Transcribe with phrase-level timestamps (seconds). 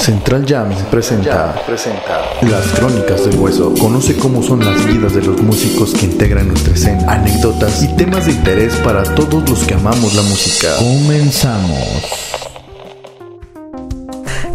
[0.00, 3.74] Central Jam presenta, presenta Las Crónicas del Hueso.
[3.78, 8.24] Conoce cómo son las vidas de los músicos que integran nuestra escena, anécdotas y temas
[8.24, 10.74] de interés para todos los que amamos la música.
[10.78, 12.29] Comenzamos.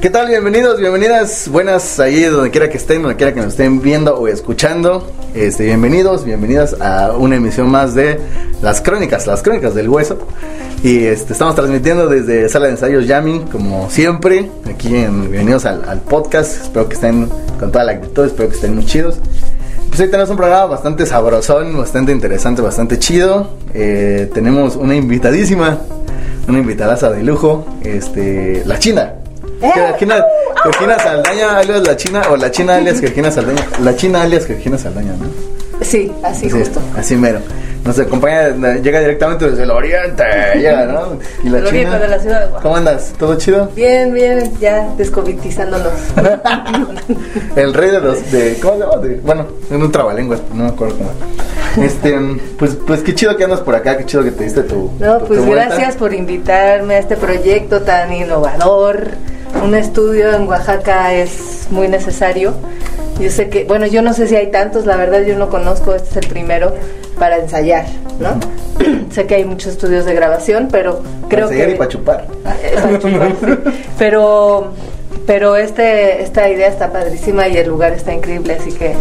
[0.02, 0.28] ¿Qué tal?
[0.28, 4.28] Bienvenidos, bienvenidas, buenas ahí donde quiera que estén, donde quiera que nos estén viendo o
[4.28, 5.12] escuchando.
[5.34, 8.20] Este, bienvenidos, bienvenidas a una emisión más de
[8.62, 10.20] Las Crónicas, Las Crónicas del Hueso.
[10.84, 15.84] Y este, estamos transmitiendo desde Sala de Ensayos Jamming, como siempre, aquí en Bienvenidos al,
[15.88, 16.62] al podcast.
[16.64, 17.28] Espero que estén
[17.60, 19.18] con toda la actitud, espero que estén muy chidos.
[19.90, 23.50] Pues hoy tenemos un programa bastante sabrosón, bastante interesante, bastante chido.
[23.74, 25.80] Eh, tenemos una invitadísima,
[26.48, 29.14] una invitadaza de lujo, este, la China.
[29.62, 30.24] Georgina,
[30.64, 33.62] Georgina Saldaña alias la China o la China alias Georgina Saldaña.
[33.84, 35.26] La China alias Georgina Saldaña, ¿no?
[35.84, 36.80] Sí, así Sí, justo.
[36.98, 37.40] Así mero.
[37.84, 38.50] Nos acompaña,
[38.82, 40.24] llega directamente desde el oriente,
[40.56, 41.20] llega, ¿no?
[41.44, 42.00] Y la El oriente China.
[42.00, 42.60] de la ciudad de.
[42.62, 43.14] ¿Cómo andas?
[43.20, 43.70] ¿Todo chido?
[43.76, 45.92] Bien, bien, ya descovitizándonos.
[47.56, 48.98] El rey de los de ¿cómo se llama?
[48.98, 51.86] De- bueno, en un trabalenguas, no me acuerdo cómo.
[51.86, 52.18] Este,
[52.58, 55.18] pues pues qué chido que andas por acá, qué chido que te diste tu No,
[55.20, 59.10] tu- pues tu gracias por invitarme a este proyecto tan innovador.
[59.64, 62.54] Un estudio en Oaxaca es muy necesario.
[63.20, 65.96] Yo sé que, bueno, yo no sé si hay tantos, la verdad yo no conozco,
[65.96, 66.74] este es el primero
[67.18, 67.86] para ensayar,
[68.20, 68.40] ¿no?
[69.12, 72.28] sé que hay muchos estudios de grabación, pero creo Para seguir que y para chupar.
[72.62, 73.72] Eh, para chupar, sí.
[73.98, 74.74] Pero,
[75.26, 78.94] pero este, esta idea está padrísima y el lugar está increíble, así que,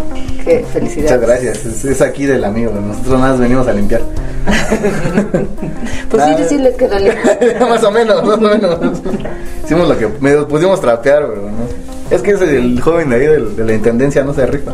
[0.45, 1.13] que felicidades.
[1.13, 1.67] Muchas gracias.
[1.67, 2.73] Es, es aquí del amigo.
[2.73, 4.03] Nosotros nada más venimos a limpiar.
[6.11, 7.15] Pues sí, sí, sí, les quedó lindo.
[7.69, 8.79] más o menos, más o menos.
[9.65, 12.15] Hicimos lo que medio pusimos trapear, pero no.
[12.15, 14.71] Es que es el joven de ahí del- de, la intendencia, no se rifa.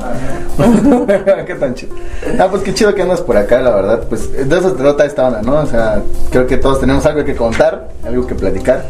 [1.47, 1.95] qué tan chido.
[2.39, 4.05] Ah, pues qué chido que andas por acá, la verdad.
[4.09, 5.61] Pues de eso se trata esta onda, ¿no?
[5.61, 8.85] O sea, creo que todos tenemos algo que contar, algo que platicar.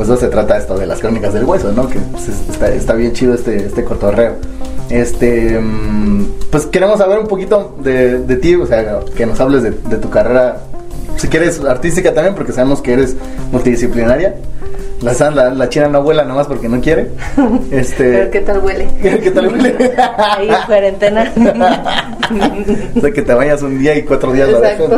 [0.00, 1.86] Pues eso se trata esto de las crónicas del hueso, ¿no?
[1.86, 4.32] Que pues, es- está, está bien chido este, este cotorreo.
[4.88, 9.62] Este, mm, pues queremos saber un poquito de, de ti, o sea, que nos hables
[9.62, 10.56] de, de tu carrera
[11.16, 13.14] si quieres artística también, porque sabemos que eres
[13.52, 14.36] multidisciplinaria.
[15.02, 17.10] La, la, la china no vuela nomás porque no quiere.
[17.70, 18.88] Este, Pero ¿qué tal huele?
[19.02, 19.76] ¿Qué tal huele?
[20.16, 21.30] Ahí en cuarentena.
[22.96, 24.88] o sea, que te bañas un día y cuatro días lo dejas.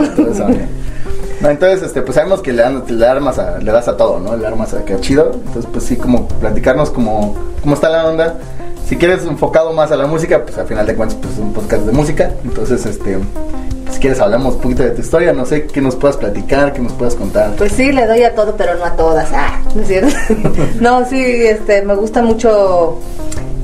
[1.42, 4.20] No, entonces, este, pues sabemos que le, dan- le, armas a, le das a todo,
[4.20, 4.36] ¿no?
[4.36, 5.32] Le armas a que chido.
[5.34, 8.36] Entonces, pues sí, como platicarnos como, cómo está la onda.
[8.86, 11.53] Si quieres enfocado más a la música, pues al final de cuentas, pues es un
[11.53, 12.30] podcast de música.
[12.44, 13.19] Entonces, este,
[13.91, 16.80] si quieres hablamos un poquito de tu historia, no sé, qué nos puedas platicar, qué
[16.80, 17.53] nos puedas contar.
[17.56, 19.28] Pues sí, le doy a todo, pero no a todas.
[19.32, 20.14] Ah, ¿no es cierto?
[20.80, 22.98] no, sí, este, me gusta mucho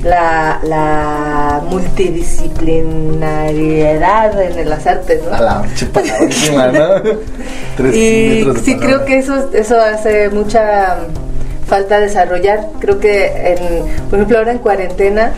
[0.03, 5.33] la, la multidisciplinariedad en las artes, ¿no?
[5.35, 6.95] A la chupadísima, ¿no?
[7.77, 8.85] Tres y sí palabra.
[8.85, 10.97] creo que eso eso hace mucha
[11.65, 13.57] falta desarrollar creo que en,
[14.09, 15.31] por ejemplo ahora en cuarentena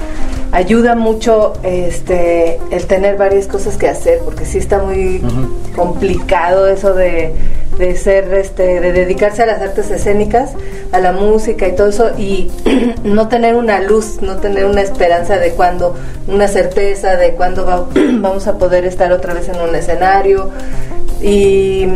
[0.52, 5.22] ayuda mucho este el tener varias cosas que hacer porque sí está muy
[5.76, 7.34] complicado eso de,
[7.82, 10.52] de ser este de dedicarse a las artes escénicas
[10.94, 12.50] a la música y todo eso y
[13.04, 15.96] no tener una luz no tener una esperanza de cuándo
[16.28, 17.88] una certeza de cuándo va-
[18.20, 20.50] vamos a poder estar otra vez en un escenario
[21.22, 21.88] y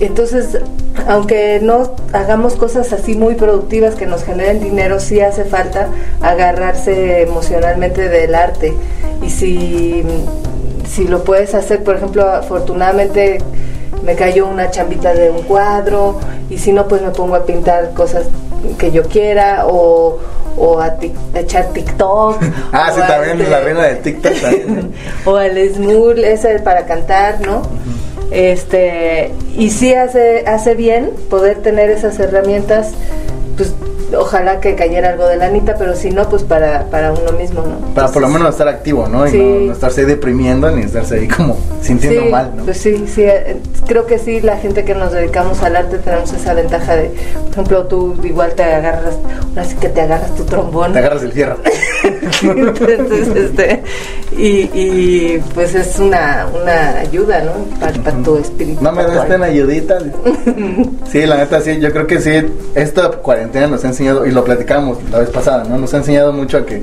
[0.00, 0.58] entonces,
[1.06, 5.88] aunque no hagamos cosas así muy productivas que nos generen dinero, sí hace falta
[6.22, 8.72] agarrarse emocionalmente del arte.
[9.22, 10.02] Y si,
[10.88, 13.42] si lo puedes hacer, por ejemplo, afortunadamente
[14.02, 16.18] me cayó una chambita de un cuadro
[16.48, 18.26] y si no, pues me pongo a pintar cosas
[18.78, 20.18] que yo quiera o,
[20.56, 22.36] o a, tic- a echar TikTok.
[22.72, 24.92] Ah, sí, también este- la reina del TikTok también.
[25.24, 27.62] o al Smul, ese para cantar, ¿no?
[28.30, 32.92] Este, y sí hace, hace bien poder tener esas herramientas,
[33.56, 33.74] pues
[34.16, 37.62] ojalá que cayera algo de la Anita, pero si no, pues para, para uno mismo,
[37.62, 37.94] ¿no?
[37.94, 39.26] Para por lo menos estar activo, ¿no?
[39.26, 42.64] Y no, no estarse deprimiendo ni estarse ahí como sintiendo Sí, mal, ¿no?
[42.64, 43.56] Pues sí, sí, eh,
[43.86, 47.10] creo que sí, la gente que nos dedicamos al arte tenemos esa ventaja de,
[47.42, 49.16] por ejemplo, tú igual te agarras,
[49.50, 50.92] ahora sí que te agarras tu trombón.
[50.92, 51.56] Te agarras el fierro.
[52.42, 53.82] Entonces, este,
[54.36, 57.52] y, y pues es una, una ayuda, ¿no?
[57.78, 58.82] Para, para tu espíritu.
[58.82, 59.98] No me una ayudita.
[61.10, 62.30] Sí, la neta, sí, yo creo que sí.
[62.74, 65.76] Esta cuarentena nos ha enseñado, y lo platicamos la vez pasada, ¿no?
[65.78, 66.82] Nos ha enseñado mucho a que,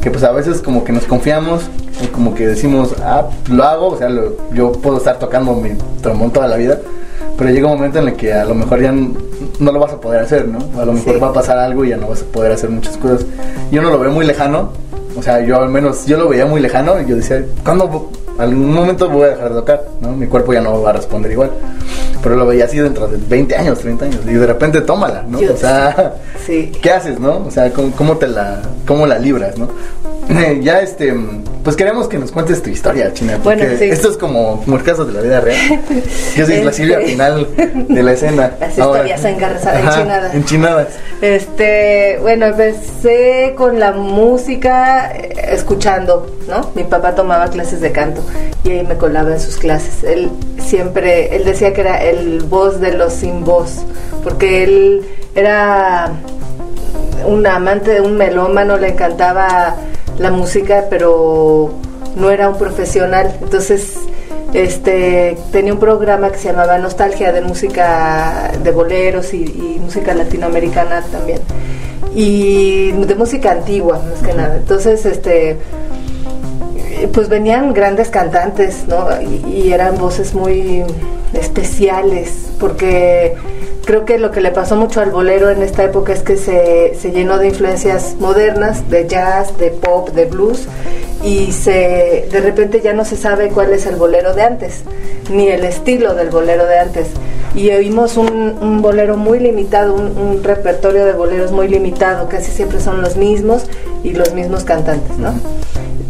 [0.00, 1.62] que pues a veces como que nos confiamos,
[2.02, 5.70] y como que decimos, ah, lo hago, o sea, lo- yo puedo estar tocando mi
[6.00, 6.78] trombón toda la vida,
[7.36, 8.92] pero llega un momento en el que a lo mejor ya
[9.58, 10.58] no lo vas a poder hacer, ¿no?
[10.80, 11.20] A lo mejor Sí.
[11.20, 13.24] va a pasar algo y ya no vas a poder hacer muchas cosas.
[13.70, 14.70] Yo no lo veo muy lejano,
[15.16, 18.10] o sea, yo al menos, yo lo veía muy lejano y yo decía, ¿cuándo?
[18.38, 20.12] Algún momento voy a dejar de tocar, ¿no?
[20.12, 21.50] Mi cuerpo ya no va a responder igual.
[22.22, 25.38] pero lo veía así dentro de 20 años, 30 años, y de repente tómala, ¿no?
[25.38, 26.14] O sea,
[26.44, 26.72] sí.
[26.82, 27.44] ¿qué haces, no?
[27.46, 29.68] O sea, ¿cómo, cómo te la, cómo la libras, no?
[30.60, 31.14] ya este,
[31.64, 33.38] pues queremos que nos cuentes tu historia, China.
[33.42, 33.84] Porque Bueno, sí.
[33.84, 35.80] esto es como, como el caso de la vida real.
[36.36, 36.72] Yo soy la Este.
[36.72, 37.46] Silvia final
[37.88, 38.52] de la escena.
[38.60, 38.98] Las Ahora.
[39.06, 40.34] historias engarzadas, enchinadas.
[40.34, 40.88] enchinadas.
[41.22, 46.70] Este, bueno, empecé con la música eh, escuchando, ¿no?
[46.74, 48.22] Mi papá tomaba clases de canto
[48.64, 50.04] y ahí me colaba en sus clases.
[50.04, 53.78] Él siempre, él decía que era el voz de los sin voz,
[54.22, 55.02] porque él
[55.34, 56.12] era
[57.26, 59.74] un amante, un melómano, le encantaba
[60.18, 61.72] la música, pero
[62.16, 63.36] no era un profesional.
[63.40, 63.98] Entonces,
[64.52, 70.14] este, tenía un programa que se llamaba Nostalgia de música de boleros y, y música
[70.14, 71.40] latinoamericana también.
[72.14, 74.56] Y de música antigua, más que nada.
[74.56, 75.58] Entonces, este,
[77.12, 79.08] pues venían grandes cantantes, ¿no?
[79.20, 80.82] Y, y eran voces muy
[81.34, 83.36] especiales, porque
[83.88, 86.94] creo que lo que le pasó mucho al bolero en esta época es que se,
[86.94, 90.68] se llenó de influencias modernas, de jazz, de pop, de blues,
[91.24, 94.82] y se de repente ya no se sabe cuál es el bolero de antes,
[95.30, 97.06] ni el estilo del bolero de antes.
[97.54, 103.00] Y oímos un, bolero muy limitado, un repertorio de boleros muy limitado, casi siempre son
[103.00, 103.64] los mismos
[104.04, 105.32] y los mismos cantantes, ¿no?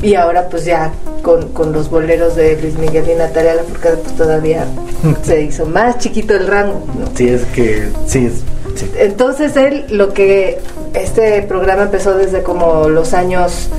[0.03, 0.93] Y ahora pues ya
[1.23, 4.67] con, con los boleros de Luis Miguel y Natalia Lafourcade pues todavía
[5.23, 7.07] se hizo más chiquito el rango, ¿no?
[7.15, 8.45] Sí, es que, sí, es,
[8.79, 8.91] sí.
[8.97, 10.59] Entonces él lo que
[10.95, 13.71] este programa empezó desde como los años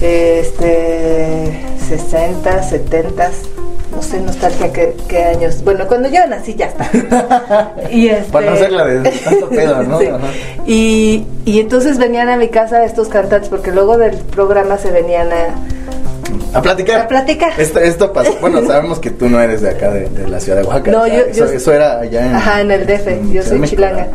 [0.00, 3.30] este 60, 70,
[3.98, 5.62] no sé nostalgia qué, qué años.
[5.64, 7.72] Bueno, cuando yo nací ya está.
[7.90, 9.98] y este, Para no hacerla de tanto pedo, ¿no?
[10.00, 10.06] Sí.
[10.66, 15.30] Y, y entonces venían a mi casa estos cantantes porque luego del programa se venían
[15.32, 17.00] a A platicar.
[17.00, 17.52] A platicar.
[17.58, 18.34] Esto, esto pasó.
[18.40, 20.90] Bueno, sabemos que tú no eres de acá, de, de la ciudad de Oaxaca.
[20.90, 22.34] No, o sea, yo- eso, yo- eso era allá en.
[22.34, 24.06] Ajá, en el DF, en yo soy México, chilanga.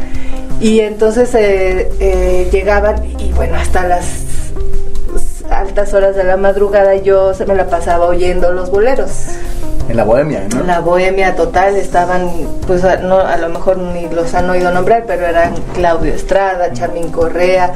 [0.61, 4.05] Y entonces eh, eh, llegaban y bueno, hasta las
[5.49, 9.09] altas horas de la madrugada yo se me la pasaba oyendo los boleros.
[9.89, 10.63] En la bohemia, ¿no?
[10.63, 12.29] La bohemia total estaban,
[12.65, 16.71] pues a, no, a lo mejor ni los han oído nombrar, pero eran Claudio Estrada,
[16.73, 17.73] Chamín Correa,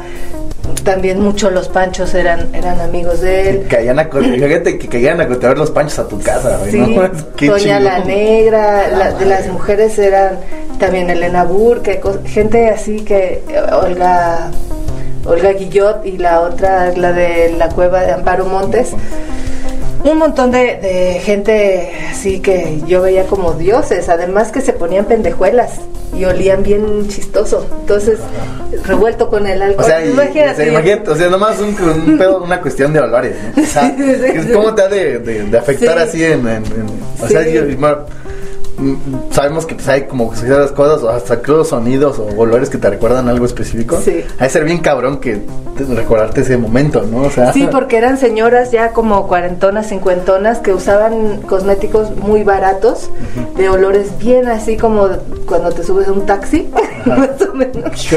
[0.83, 3.67] también muchos los panchos eran, eran amigos de él.
[3.69, 7.09] Caían a, fíjate que caían a cotear los panchos a tu casa, Sí, ¿no?
[7.35, 7.99] Qué Doña La.
[7.99, 10.39] Negra, la- de las mujeres eran
[10.79, 14.49] también Elena Burke, gente así que eh, Olga
[15.25, 18.91] Olga Guillot y la otra la de la cueva de Amparo Montes.
[20.03, 25.05] Un montón de, de gente así que yo veía como dioses, además que se ponían
[25.05, 25.79] pendejuelas
[26.17, 27.65] y olían bien chistoso.
[27.81, 28.19] Entonces,
[28.85, 29.85] revuelto con el O alcohol.
[29.85, 30.51] sea, y- imagínate.
[30.51, 31.75] o sea, imagínate, o sea, nomás un,
[32.09, 33.63] un pedo, una cuestión de olores, ¿no?
[33.63, 33.95] O sea.
[34.53, 36.03] ¿cómo te ha de, de- de afectar Sí.
[36.03, 37.63] así en, en- en- o sea, yo-
[39.31, 42.89] sabemos que pues, hay como ciertas cosas, o hasta creo sonidos o olores que te
[42.89, 43.99] recuerdan algo específico.
[44.03, 44.23] Sí.
[44.39, 45.41] Ha de ser bien cabrón que
[45.77, 47.23] te- recordarte ese momento, ¿no?
[47.23, 53.09] O sea, Sí, porque eran señoras ya como cuarentonas, cincuentonas que usaban cosméticos muy baratos,
[53.55, 55.07] de olores bien así como
[55.47, 56.69] cuando te subes a un taxi,
[57.05, 58.07] más o menos.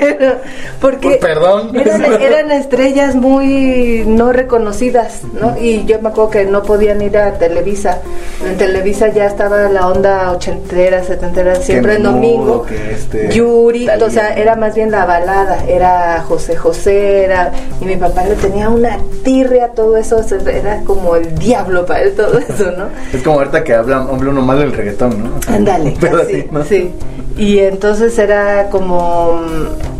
[0.00, 0.36] Pero-
[0.80, 1.74] porque Pues, perdón.
[1.76, 5.56] eran, eran estrellas muy no reconocidas, ¿no?
[5.58, 7.98] Y yo me acuerdo que no podían ir a Televisa.
[8.44, 12.64] En Televisa ya estaba la onda ochentera, setentera, siempre en domingo.
[12.64, 17.84] que este, Yuri, o sea, era más bien la balada, era José José, era, y
[17.84, 22.14] mi papá le tenía una tirria a todo eso, era como el diablo para él
[22.14, 22.86] todo eso, ¿no?
[23.12, 25.36] Es como ahorita que habla, uno mal del reggaetón, ¿no?
[25.38, 25.96] O sea, Ándale,
[26.68, 26.92] sí.
[27.36, 29.40] Y entonces era como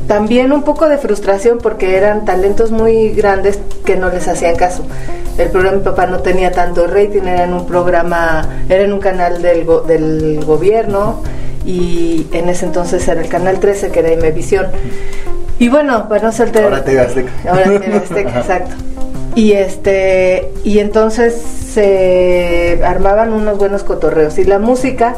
[0.07, 4.85] también un poco de frustración porque eran talentos muy grandes que no les hacían caso.
[5.39, 8.93] El programa de mi papá no tenía tanto rating, era en un programa, era en
[8.93, 11.21] un canal del, go- del gobierno
[11.65, 14.67] y en ese entonces era el canal 13 que era Imevisión.
[15.59, 17.31] Y bueno, para no saltar Ahora TV Azteca.
[17.49, 18.75] Ahora TV Azteca, exacto.
[19.35, 25.15] Y este y entonces se armaban unos buenos cotorreos y la música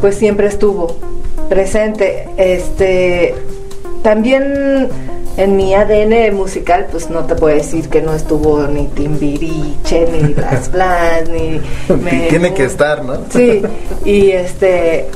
[0.00, 0.96] pues siempre estuvo
[1.48, 2.28] presente.
[2.36, 3.34] Este
[4.02, 4.88] también
[5.36, 10.34] en mi ADN musical pues no te puedo decir que no estuvo ni Timbiriche ni
[10.34, 11.60] Las Blas ni
[12.02, 13.18] me- Tiene que estar, ¿no?
[13.30, 13.62] Sí,
[14.04, 15.06] y este,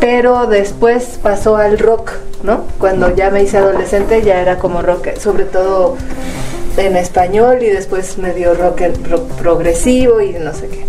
[0.00, 2.62] pero después pasó al rock, ¿no?
[2.78, 5.96] Cuando ya me hice adolescente ya era como rock, sobre todo
[6.76, 8.80] en español y después me dio rock,
[9.10, 10.86] rock progresivo y no sé qué.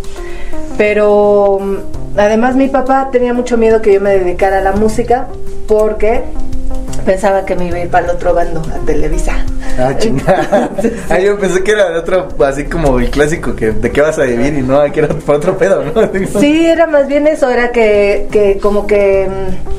[0.78, 1.76] Pero mm,
[2.18, 5.28] además mi papá tenía mucho miedo que yo me dedicara a la música
[5.68, 6.22] porque
[7.10, 9.34] pensaba que me iba a ir para el otro bando, a Televisa.
[9.80, 10.70] Ah, chingada.
[11.10, 14.20] ah, yo pensé que era de otro, así como el clásico que de qué vas
[14.20, 16.40] a vivir y no, que era para otro pedo, ¿no?
[16.40, 19.79] Sí, era más bien eso, era que, que como que mm,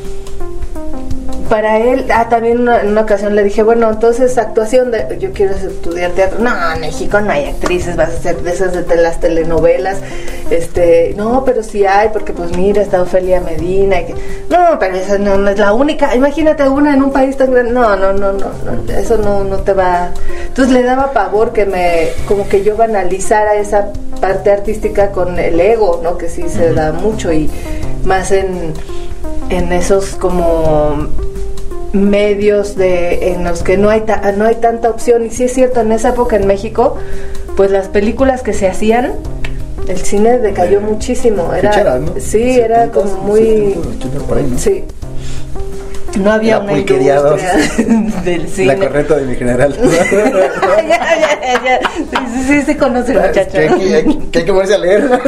[1.50, 5.52] para él, ah, también en una ocasión le dije, bueno, entonces actuación, de, yo quiero
[5.52, 6.38] estudiar teatro.
[6.38, 9.98] No, en México no hay actrices, vas a ser de esas de las telenovelas.
[10.48, 14.00] Este, no, pero sí hay, porque pues mira, está Ofelia Medina.
[14.00, 14.14] Y que,
[14.48, 16.14] no, pero esa no, es la única.
[16.14, 17.72] Imagínate una en un país tan grande.
[17.72, 20.10] No, no, no, no, eso no, no te va.
[20.46, 23.88] Entonces le daba pavor que me, como que yo banalizara esa
[24.20, 26.16] parte artística con el ego, ¿no?
[26.16, 27.50] Que sí se da mucho y
[28.04, 28.72] más en,
[29.48, 31.08] en esos como
[31.92, 34.04] medios de en los que no hay
[34.36, 36.96] no hay tanta opción y sí es cierto en esa época en México
[37.56, 39.14] pues las películas que se hacían
[39.88, 42.14] el cine decayó muchísimo era ¿no?
[42.20, 44.58] sí era como muy ¿no?
[44.58, 44.84] sí
[46.18, 47.54] no había La una industria
[48.24, 49.76] del cine La corneta de mi general.
[49.80, 53.52] ya, ya, ya, Sí, sí, sí, sí conoce el muchacho.
[53.52, 55.08] que, que- que hay que ponerse a leer.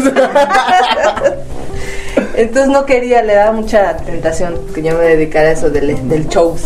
[2.34, 6.28] Entonces no quería, le daba mucha tentación que yo me dedicara a eso del, del
[6.28, 6.62] shows.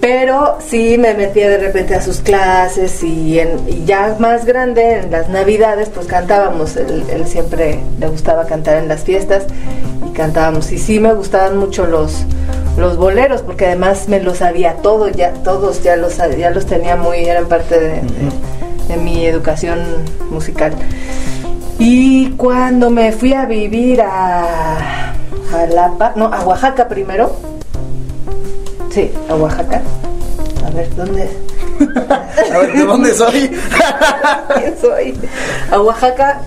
[0.00, 4.96] Pero sí me metía de repente a sus clases y, en, y ya más grande,
[5.00, 6.76] en las navidades, pues cantábamos.
[6.76, 9.44] Él, él siempre le gustaba cantar en las fiestas
[10.06, 10.70] y cantábamos.
[10.72, 12.24] Y sí me gustaban mucho los,
[12.76, 16.96] los boleros, porque además me los sabía todos, ya, todos ya los, ya los tenía
[16.96, 18.02] muy, eran parte de, de-
[18.88, 19.78] de mi educación
[20.28, 20.74] musical.
[21.86, 25.12] Y cuando me fui a vivir a
[25.50, 27.36] Jalapa, no, a Oaxaca primero.
[28.88, 29.82] Sí, a Oaxaca.
[30.66, 31.28] A ver, ¿dónde?
[32.54, 33.50] A ver, ¿de dónde soy?
[34.58, 35.14] ¿Quién soy?
[35.70, 36.40] A Oaxaca.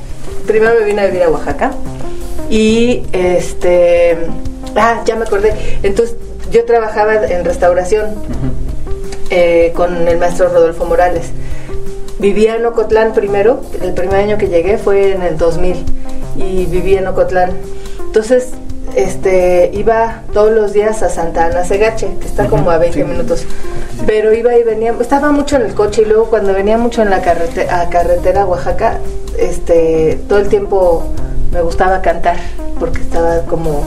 [0.48, 1.72] Primero me vine a vivir a Oaxaca.
[2.50, 4.18] Y este.
[4.76, 5.54] Ah, ya me acordé.
[5.84, 6.16] Entonces,
[6.52, 8.08] yo trabajaba en restauración
[9.30, 11.28] eh, con el maestro Rodolfo Morales.
[12.20, 13.62] Vivía en Ocotlán primero.
[13.82, 15.86] El primer año que llegué fue en el 2000.
[16.38, 17.52] Y vivía en Ocotlán.
[18.00, 18.50] Entonces,
[18.96, 23.04] este, iba todos los días a Santa Ana Segache, que está como a 20 sí.
[23.04, 23.46] minutos.
[24.06, 27.10] Pero iba y venía, estaba mucho en el coche y luego cuando venía mucho en
[27.10, 28.98] la carrete- a carretera a Oaxaca,
[29.38, 31.04] este, todo el tiempo
[31.52, 32.38] me gustaba cantar,
[32.80, 33.84] porque estaba como,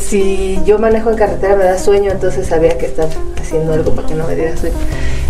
[0.00, 3.08] si yo manejo en carretera me da sueño, entonces sabía que estaba
[3.40, 4.76] haciendo algo para que no me diera sueño.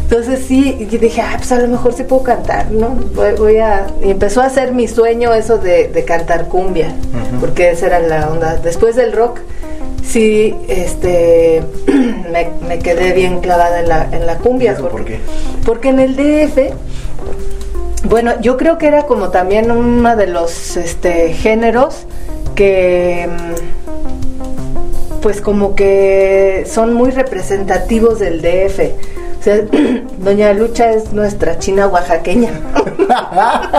[0.02, 2.90] Entonces sí, y dije, ah, pues a lo mejor sí puedo cantar, ¿no?
[3.14, 3.86] Voy, voy a...
[4.04, 6.92] Y empezó a ser mi sueño eso de, de cantar cumbia,
[7.40, 8.56] porque esa era la onda.
[8.56, 9.40] Después del rock,
[10.04, 14.72] sí, este, me, me quedé bien clavada en la, en la cumbia.
[14.72, 15.20] ¿Eso por porque, qué?
[15.64, 16.74] porque en el DF,
[18.04, 22.06] bueno, yo creo que era como también uno de los este, géneros
[22.54, 23.28] que...
[23.28, 23.81] mm,
[25.22, 28.80] Pues como que son muy representativos del DF.
[29.40, 29.60] O sea,
[30.18, 32.50] Doña Lucha es nuestra china oaxaqueña.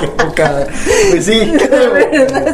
[0.00, 0.66] Qué poca.
[1.10, 1.40] Pues sí.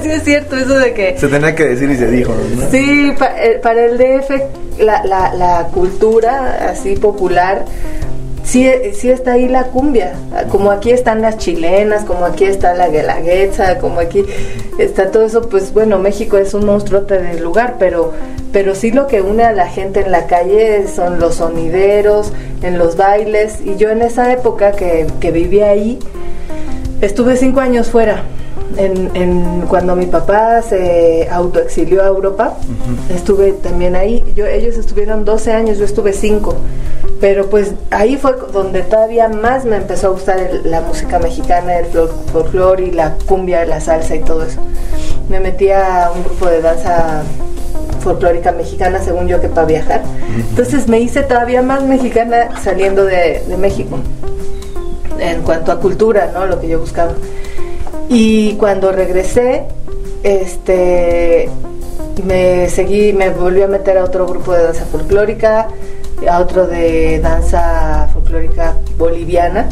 [0.03, 2.71] sí es cierto eso de que Se tenía que decir y se dijo, ¿no?
[2.71, 4.31] Sí, pa- eh, para el DF
[4.81, 7.65] la, la, la cultura así popular,
[8.45, 10.13] sí, eh, sí está ahí la cumbia,
[10.51, 14.25] como aquí están las chilenas, como aquí está la guelaguetza, como aquí
[14.79, 18.13] está todo eso, pues bueno, México es un monstruote del lugar, pero,
[18.53, 22.33] pero sí lo que une a la gente en la calle son los sonideros,
[22.63, 25.99] en los bailes, y yo en esa época que, que vivía ahí,
[27.01, 28.23] Estuve cinco años fuera.
[28.79, 32.55] En, en- cuando mi papá se autoexilió a Europa,
[33.15, 34.25] estuve también ahí.
[34.35, 36.55] Yo, ellos estuvieron 12 años, yo estuve cinco.
[37.25, 41.79] Pero pues ahí fue donde todavía más me empezó a gustar el- la música mexicana,
[41.79, 44.61] el fol- folclore y la cumbia, la salsa y todo eso.
[45.31, 47.23] Me metí a un grupo de danza
[48.01, 50.03] folclórica mexicana, según yo, que para viajar.
[50.51, 53.97] Entonces me hice todavía más mexicana saliendo de, de México
[55.19, 56.45] en cuanto a cultura, ¿no?
[56.45, 57.13] Lo que yo buscaba.
[58.11, 59.63] Y cuando regresé,
[60.25, 61.49] este,
[62.27, 65.69] me seguí, me volví a meter a otro grupo de danza folclórica,
[66.29, 69.67] a otro de danza folclórica boliviana.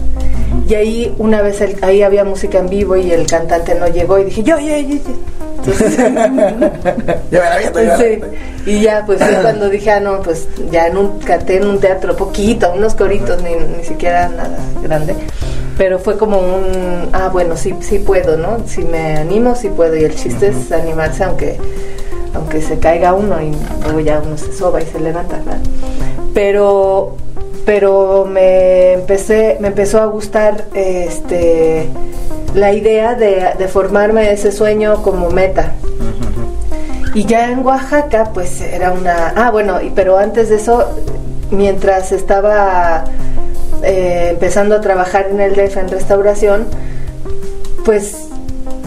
[0.68, 4.18] Y ahí una vez el- ahí había música en vivo y el cantante no llegó
[4.18, 4.98] y dije, yo, yo, yo, yo.
[5.58, 5.96] Entonces,
[7.98, 8.20] Sí,
[8.66, 11.78] y ya pues fue cuando dije, ah, no, pues ya en un, canté en un
[11.78, 15.14] teatro poquito, unos coritos, ni, ni siquiera nada grande.
[15.78, 18.58] Pero fue como un, ah, bueno, sí, sí puedo, ¿no?
[18.66, 19.96] Si me animo, sí puedo.
[19.96, 21.56] Y el chiste es animarse aunque,
[22.34, 23.52] aunque se caiga uno y
[23.84, 25.58] luego ya uno se soba y se levanta, ¿verdad?
[26.34, 27.16] Pero,
[27.66, 31.88] pero me empecé, me empezó a gustar este
[32.54, 35.72] la idea de, de formarme ese sueño como meta.
[37.14, 39.34] Y ya en Oaxaca, pues era una.
[39.36, 40.86] Ah, bueno, pero antes de eso,
[41.50, 43.04] mientras estaba
[43.82, 46.66] eh, empezando a trabajar en el DEF en restauración,
[47.84, 48.28] pues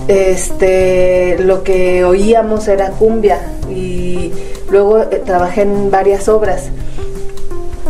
[0.07, 4.31] este lo que oíamos era cumbia y
[4.69, 6.69] luego eh, trabajé en varias obras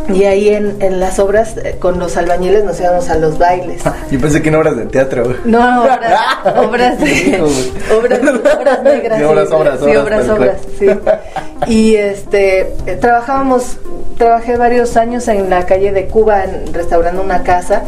[0.09, 3.81] y ahí en, en las obras eh, con los albañiles nos íbamos a los bailes.
[4.11, 5.35] Yo pensé que en obras de teatro.
[5.45, 6.21] No, obras,
[6.57, 7.41] obras, de,
[7.97, 8.19] obras,
[8.57, 9.17] obras negras.
[9.19, 9.95] Sí, obras, obras, sí,
[10.27, 10.87] obras, sí.
[11.67, 13.77] Y este, eh, trabajábamos,
[14.17, 17.83] trabajé varios años en la calle de Cuba en- restaurando una casa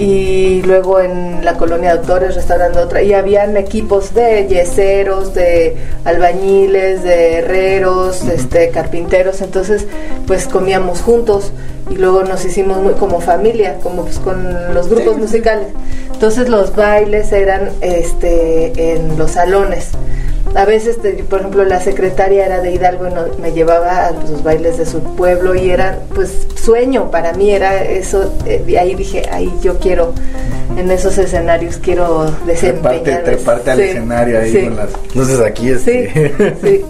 [0.00, 5.76] y luego en la colonia de autores restaurando otra y habían equipos de yeseros, de
[6.06, 9.86] albañiles, de herreros, este carpinteros, entonces
[10.26, 11.52] pues comíamos juntos
[11.90, 15.66] y luego nos hicimos muy como familia, como pues con los grupos musicales.
[16.10, 19.90] Entonces los bailes eran este en los salones.
[20.54, 24.10] A veces, te- por ejemplo, la secretaria era de Hidalgo y no- me llevaba a
[24.12, 28.74] los bailes de su pueblo y era, pues, sueño para mí, era eso, eh, y
[28.76, 30.12] ahí dije, ahí yo quiero,
[30.76, 33.22] en esos escenarios quiero Treparte, desempeñar.
[33.24, 34.62] treparte al Sí, escenario ahí sí.
[34.64, 35.68] con las luces aquí.
[35.78, 36.54] Sí, Este.
[36.62, 36.84] sí.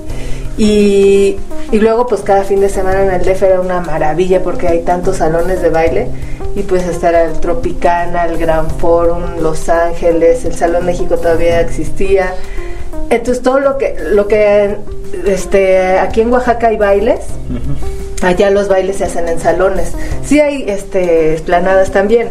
[0.58, 1.36] Y,
[1.72, 4.82] y luego pues cada fin de semana en el DF era una maravilla porque hay
[4.82, 6.08] tantos salones de baile
[6.54, 12.34] y pues estar el Tropicana, el Gran Forum, Los Ángeles, el Salón México todavía existía.
[13.10, 14.76] Entonces todo lo que lo que
[15.26, 17.20] este aquí en Oaxaca hay bailes,
[18.22, 19.92] allá los bailes se hacen en salones.
[20.24, 22.28] Sí hay este esplanadas también,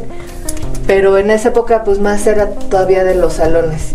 [0.88, 3.93] pero en esa época pues más era todavía de los salones.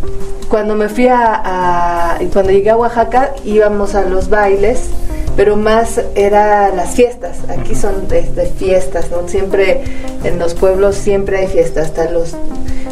[0.50, 4.90] Cuando me fui a, cuando llegué a Oaxaca íbamos a los bailes,
[5.36, 7.38] pero más era las fiestas.
[7.48, 9.26] Aquí son de, de fiestas, ¿no?
[9.26, 9.82] Siempre
[10.22, 11.86] en los pueblos siempre hay fiestas.
[11.86, 12.36] Hasta los,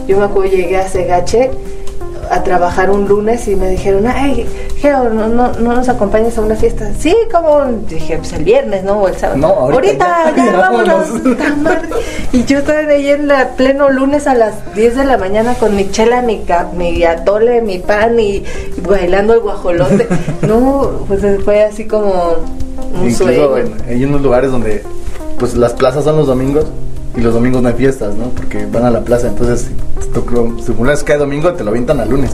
[0.08, 1.50] yo me acuerdo llegué a Segache
[2.30, 4.46] a trabajar un lunes y me dijeron, ay,
[4.78, 6.90] Geo, no, no, no nos acompañas a una fiesta.
[6.98, 9.00] Sí, como dije, pues el viernes, ¿no?
[9.00, 9.38] O el sábado.
[9.38, 11.06] No, ahorita ya, ya, vámonos.
[12.32, 15.76] Y yo estaba ahí en la pleno lunes a las 10 de la mañana con
[15.76, 16.42] mi chela, mi,
[16.76, 20.08] mi atole, mi pan y, y bailando el guajolote.
[20.42, 22.36] No, pues fue así como
[22.94, 23.56] un Incluso sueño.
[23.58, 24.82] en- hay unos lugares donde
[25.38, 26.64] pues las plazas son los domingos
[27.16, 28.26] y los domingos no hay fiestas, ¿no?
[28.30, 29.70] Porque van a la plaza, entonces
[30.02, 30.20] si tu
[30.60, 32.32] si cumpleaños cae domingo te lo avientan al lunes.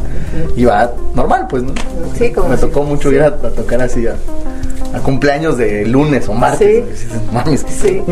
[0.56, 1.72] Y va normal, pues, ¿no?
[2.18, 3.16] Sí, como Me si- tocó mucho sí.
[3.16, 4.14] ir a, a tocar así a,
[4.94, 6.58] a cumpleaños de lunes o martes.
[6.68, 6.80] Sí.
[6.80, 6.86] ¿no?
[6.86, 8.02] Y dices, "No mames, ¿qué Sí,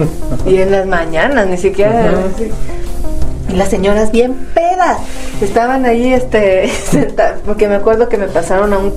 [0.46, 2.12] y en las mañanas, ni siquiera.
[3.48, 4.98] Y las señoras bien pedas.
[5.40, 8.92] Estaban ahí, este, sentadas, porque me acuerdo que me pasaron a un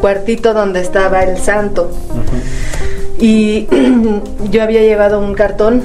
[0.00, 1.90] cuartito donde estaba el santo.
[3.18, 3.68] Y
[4.50, 5.82] yo había llevado un cartón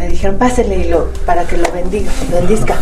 [0.00, 2.76] me, dijeron, pásele y lo, para que lo bendiga, bendizca.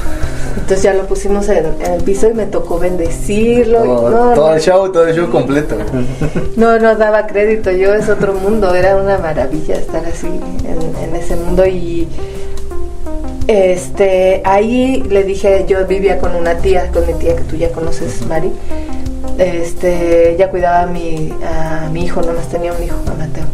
[0.54, 3.85] Entonces ya lo pusimos en, en el piso y me tocó bendecirlo.
[3.85, 5.76] y todo, no, todo no, el show, todo el show completo.
[6.57, 11.16] no, no daba crédito, yo es otro mundo, era una maravilla estar así en, en
[11.16, 12.09] ese mundo y
[13.48, 17.72] este ahí le dije, yo vivía con una tía, con mi tía que tú ya
[17.72, 18.52] conoces, Mari.
[19.38, 23.44] Este, ella cuidaba a mi, a mi hijo, nomás tenía un hijo, a Mateo.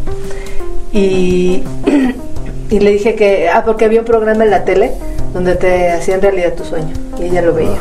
[0.91, 1.63] Y,
[2.69, 4.91] y le dije que, ah, porque había un programa en la tele
[5.33, 7.77] donde te hacían realidad tu sueño y ella lo veía.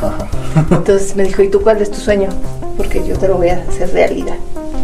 [0.70, 2.28] Entonces me dijo, ¿y tú cuál es tu sueño?
[2.76, 4.36] Porque yo te lo voy a hacer realidad.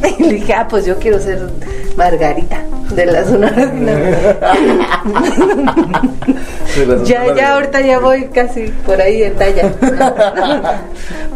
[0.18, 1.50] Y le dije, ah, pues yo quiero ser
[1.96, 2.62] Margarita
[2.94, 3.52] de la zona.
[7.04, 9.72] ya, ya, ahorita ya voy casi por ahí en talla.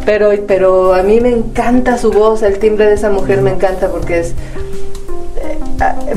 [0.05, 3.89] Pero, pero a mí me encanta su voz, el timbre de esa mujer me encanta
[3.89, 4.35] porque es.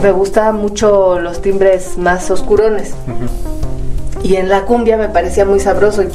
[0.03, 2.95] Me gustan mucho los timbres más oscurones.
[4.23, 6.03] Y en la cumbia me parecía muy sabroso.
[6.03, 6.09] Y,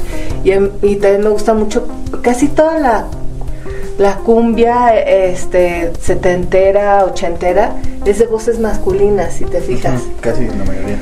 [0.44, 1.88] y, en- y también me gusta mucho
[2.22, 3.06] casi toda la,
[3.98, 10.02] la cumbia este, setentera, ochentera, es de voces masculinas, si te fijas.
[10.22, 10.98] Casi la mayoría.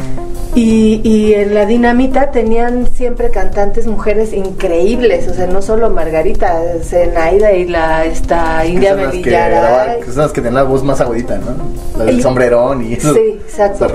[0.54, 6.60] Y, y en la dinamita tenían siempre cantantes mujeres increíbles, o sea, no solo Margarita,
[6.84, 9.96] Zenaida y la esta India que son las que, Melillara.
[10.00, 11.56] que son las que tienen la voz más agudita, ¿no?
[11.98, 13.14] La del Y- sombrerón y eso.
[13.14, 13.88] Sí, exacto.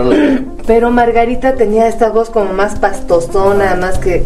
[0.67, 4.25] Pero Margarita tenía esta voz como más pastosona, más que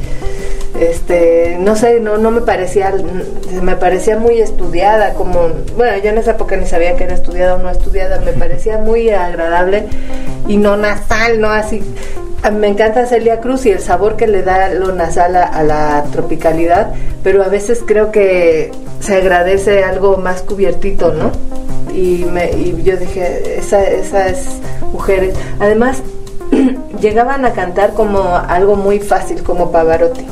[0.78, 2.94] este, no sé, no no me parecía
[3.60, 7.56] me parecía muy estudiada, como bueno, yo en esa época ni sabía que era estudiada
[7.56, 9.86] o no estudiada, me parecía muy agradable
[10.50, 11.80] y no nasal, no así.
[12.52, 16.92] Me encanta Celia Cruz y el sabor que le da lo nasal a, la tropicalidad,
[17.22, 21.30] pero a veces creo que se agradece algo más cubiertito, ¿no?
[21.94, 24.58] y, me, y yo dije, esa, esas
[24.92, 26.02] mujeres, además
[27.00, 30.26] llegaban a cantar como algo muy fácil, como Pavarotti,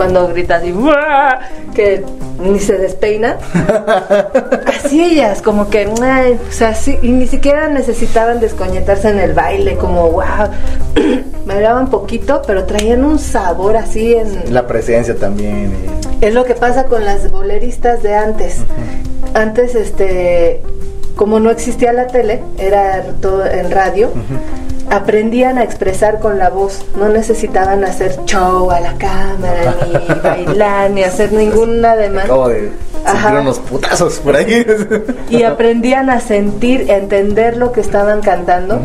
[0.00, 1.40] cuando grita así, "Uah",
[1.74, 2.02] que
[2.38, 3.36] ni se despeina.
[4.66, 9.34] Así ellas, como que, ay, o sea, sí, y ni siquiera necesitaban desconectarse en el
[9.34, 10.48] baile, como, wow.
[11.44, 14.54] bailaban poquito, pero traían un sabor así en...
[14.54, 15.74] La presencia también.
[16.22, 18.60] Es lo que pasa con las boleristas de antes.
[19.34, 20.62] Antes, este,
[21.14, 24.08] como no existía la tele, era todo en radio.
[24.90, 30.90] Aprendían a expresar con la voz, no necesitaban hacer show a la cámara, ni bailar,
[30.90, 32.24] ni hacer ninguna demanda.
[32.24, 32.70] Acabo de
[33.40, 34.66] unos putazos por ahí.
[35.30, 38.80] Y aprendían a sentir, a entender lo que estaban cantando,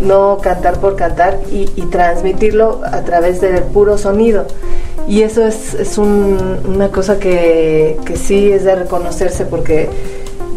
[0.00, 4.46] no cantar por cantar, y, transmitirlo a través del puro sonido.
[5.06, 9.90] Y eso es, es una cosa que, que sí es de reconocerse porque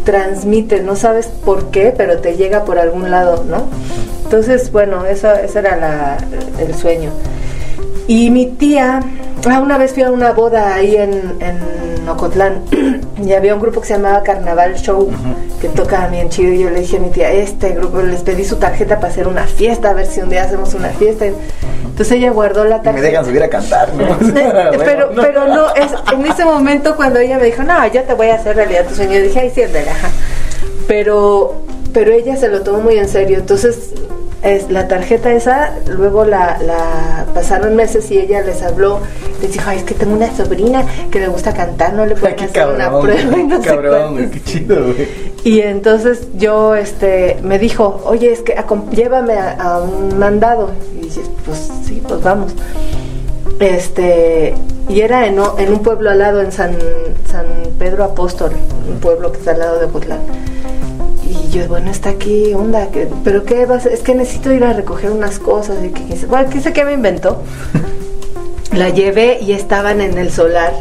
[0.06, 3.64] transmite, no sabes por qué, pero te llega por algún lado, ¿no?
[4.24, 6.16] Entonces, bueno, eso, ese era la,
[6.58, 7.10] el sueño.
[8.06, 9.00] Y mi tía,
[9.50, 12.62] ah, una vez fui a una boda ahí en, en Ocotlán
[13.24, 15.10] y había un grupo que se llamaba Carnaval Show
[15.60, 18.44] que tocaba bien chido y yo le dije a mi tía, este grupo, les pedí
[18.44, 21.26] su tarjeta para hacer una fiesta, a ver si un día hacemos una fiesta.
[21.26, 22.92] Entonces ella guardó la tarjeta.
[22.92, 24.18] me dejan subir a cantar, ¿no?
[24.84, 28.28] pero, pero no, es, en ese momento cuando ella me dijo, no, ya te voy
[28.28, 30.10] a hacer realidad tu sueño, dije, ay, sí, es ajá.
[30.86, 33.92] Pero, pero ella se lo tomó muy en serio, entonces
[34.46, 39.00] es la tarjeta esa, luego la, la, pasaron meses y ella les habló,
[39.42, 42.40] les dijo, ay, es que tengo una sobrina que le gusta cantar, no le pueden
[42.40, 45.36] hacer una prueba y no cabrón, qué chido, güey.
[45.46, 48.56] Y entonces yo, este, me dijo, oye, es que
[48.90, 50.72] llévame a, un mandado.
[50.96, 52.52] Y dije, pues sí, pues vamos.
[53.60, 54.54] Este,
[54.88, 56.76] y era en, en un pueblo al lado, en San,
[57.30, 57.46] San
[57.78, 58.50] Pedro Apóstol,
[58.88, 60.18] un pueblo que está al lado de Cotlán.
[61.28, 62.88] Y yo, bueno, está aquí, onda,
[63.24, 63.86] pero ¿qué vas?
[63.86, 65.76] Es que necesito ir a recoger unas cosas.
[65.84, 67.42] Y que, bueno, ¿qué sé qué me inventó?
[68.72, 70.72] la llevé y estaban en el solar,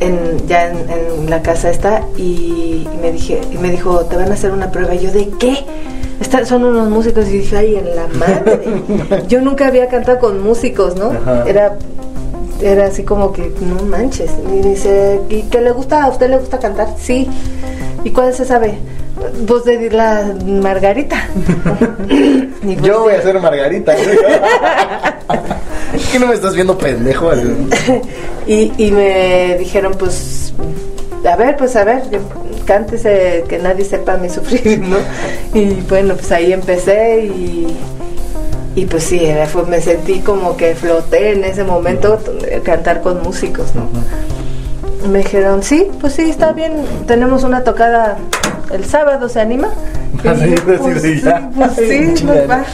[0.00, 4.34] en, ya en, la casa esta, y, me dije, y me dijo, te van a
[4.34, 4.94] hacer una prueba.
[4.94, 5.64] Y yo, ¿de qué?
[6.44, 8.60] son unos músicos y dije, ay, en la madre.
[9.28, 11.12] yo nunca había cantado con músicos, ¿no?
[11.46, 11.76] Era
[12.60, 14.30] era así como que no manches.
[14.52, 16.04] Y dice, ¿y qué le gusta?
[16.04, 16.88] ¿A usted le gusta cantar?
[16.98, 17.28] Sí.
[18.04, 18.78] ¿Y cuál se sabe?
[19.46, 21.28] Vos de la Margarita.
[22.82, 23.94] Yo voy a ser Margarita.
[26.12, 27.30] ¿Qué no me estás viendo pendejo?
[28.46, 30.52] y, y me dijeron, pues,
[31.28, 32.02] a ver, pues a ver,
[32.66, 34.98] cántese que nadie sepa mi sufrir, ¿no?
[35.54, 37.74] Y bueno, pues ahí empecé y,
[38.74, 39.26] y pues sí,
[39.68, 42.18] me sentí como que floté en ese momento
[42.62, 43.88] cantar con músicos, ¿no?
[45.08, 48.16] Me dijeron, sí, pues sí, está bien, tenemos una tocada
[48.72, 49.68] el sábado se anima.
[50.16, 51.22] Y pues, sí,
[51.54, 52.64] pues sí, nos va.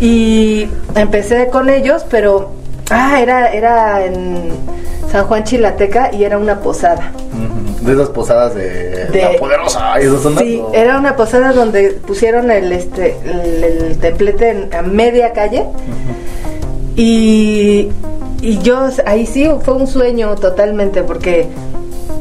[0.00, 2.50] Y empecé con ellos, pero
[2.90, 4.50] ah, era, era en
[5.10, 7.12] San Juan Chilateca y era una posada.
[7.80, 9.94] De esas posadas de, la poderosa
[10.38, 15.64] Sí, era una posada donde pusieron el este el, templete en, a media calle.
[16.96, 17.90] Y
[18.42, 21.48] y yo ahí sí fue un sueño totalmente porque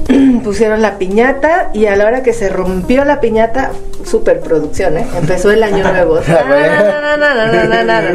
[0.43, 3.71] pusieron la piñata y a la hora que se rompió la piñata,
[4.05, 5.07] superproducción, ¿eh?
[5.17, 6.19] Empezó el año nuevo.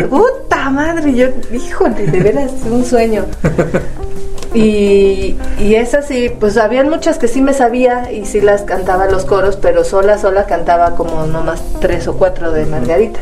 [0.09, 3.27] Puta madre, yo, híjole, de veras, un sueño.
[4.55, 9.05] Y, y esas sí, pues habían muchas que sí me sabía y sí las cantaba
[9.05, 13.21] los coros, pero sola, sola cantaba como nomás tres o cuatro de Margarita.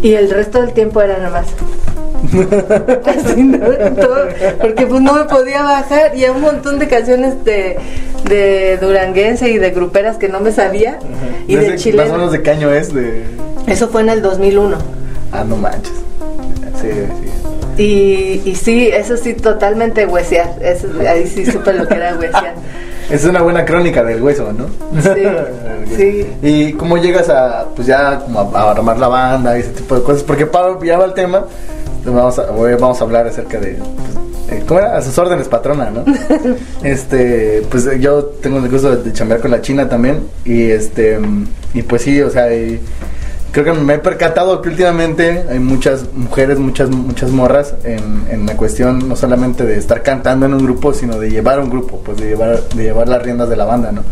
[0.00, 1.48] Y el resto del tiempo era nomás.
[4.60, 7.78] porque pues no me podía bajar y hay un montón de canciones de,
[8.28, 10.98] de duranguense y de gruperas que no me sabía
[11.46, 11.98] y de Chile.
[11.98, 13.24] Más o menos de qué año es de
[13.66, 14.76] Eso fue en el 2001.
[15.32, 15.92] Ah, no manches.
[16.80, 17.30] Sí, sí.
[17.76, 20.56] Y, y sí, eso sí, totalmente huesear.
[20.60, 22.54] Eso, ahí sí supe lo que era huesear.
[23.10, 24.66] Es una buena crónica del hueso, ¿no?
[25.02, 26.26] Sí, sí.
[26.42, 30.02] ¿Y cómo llegas a, pues ya, como a, armar la banda y ese tipo de
[30.02, 30.22] cosas?
[30.22, 31.44] Porque Pablo ya va el tema
[32.04, 33.74] vamos a, vamos a hablar acerca de...
[33.74, 34.96] Pues, eh, ¿Cómo era?
[34.96, 36.04] A sus órdenes, patrona, ¿no?
[36.82, 40.20] este, pues yo tengo el gusto de, chambear con la China también.
[40.44, 41.18] Y este,
[41.72, 42.48] y pues sí, o sea,
[43.52, 48.46] creo que me he percatado que últimamente hay muchas mujeres, muchas, muchas morras en, en
[48.46, 52.00] la cuestión no solamente de estar cantando en un grupo, sino de llevar un grupo,
[52.04, 54.02] pues de llevar, de llevar las riendas de la banda, ¿no?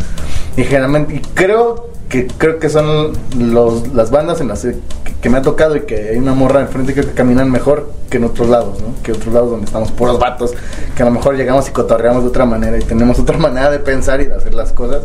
[0.57, 4.67] Y generalmente, y creo que creo que son los, las bandas en las
[5.23, 8.25] que, me ha tocado y que hay una morra enfrente que caminan mejor que en
[8.25, 9.03] otros lados, ¿no?
[9.03, 10.53] Que otros lados donde estamos puros vatos,
[10.95, 13.79] que a lo mejor llegamos y cotorreamos de otra manera y tenemos otra manera de
[13.79, 15.01] pensar y de hacer las cosas,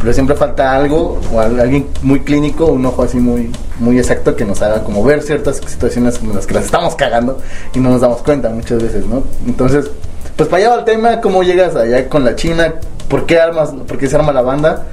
[0.00, 4.44] pero siempre falta algo o alguien muy clínico, un ojo así muy muy exacto que
[4.44, 7.38] nos haga como ver ciertas situaciones en las que las estamos cagando
[7.72, 9.22] y no nos damos cuenta muchas veces, ¿no?
[9.46, 9.88] Entonces,
[10.34, 12.74] pues para allá va el tema, cómo llegas allá con la China,
[13.08, 14.86] por qué armas, por qué se arma la banda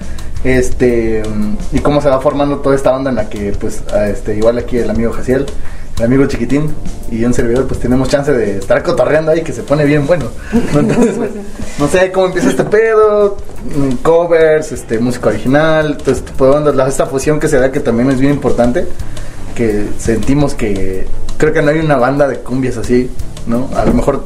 [0.43, 1.23] este
[1.71, 4.77] y cómo se va formando toda esta onda en la que pues este igual aquí
[4.77, 5.45] el amigo Jaciel
[5.97, 6.73] el amigo chiquitín
[7.11, 10.25] y un servidor, pues tenemos chance de estar cotorreando ahí que se pone bien bueno.
[10.53, 11.31] Entonces, pues,
[11.79, 13.37] no sé cómo empieza este pedo,
[13.75, 18.19] mm, covers, este música original, entonces pues, esta fusión que se da que también es
[18.19, 18.87] bien importante,
[19.55, 23.09] que sentimos que creo que no hay una banda de cumbias así,
[23.47, 23.69] ¿no?
[23.75, 24.23] A lo mejor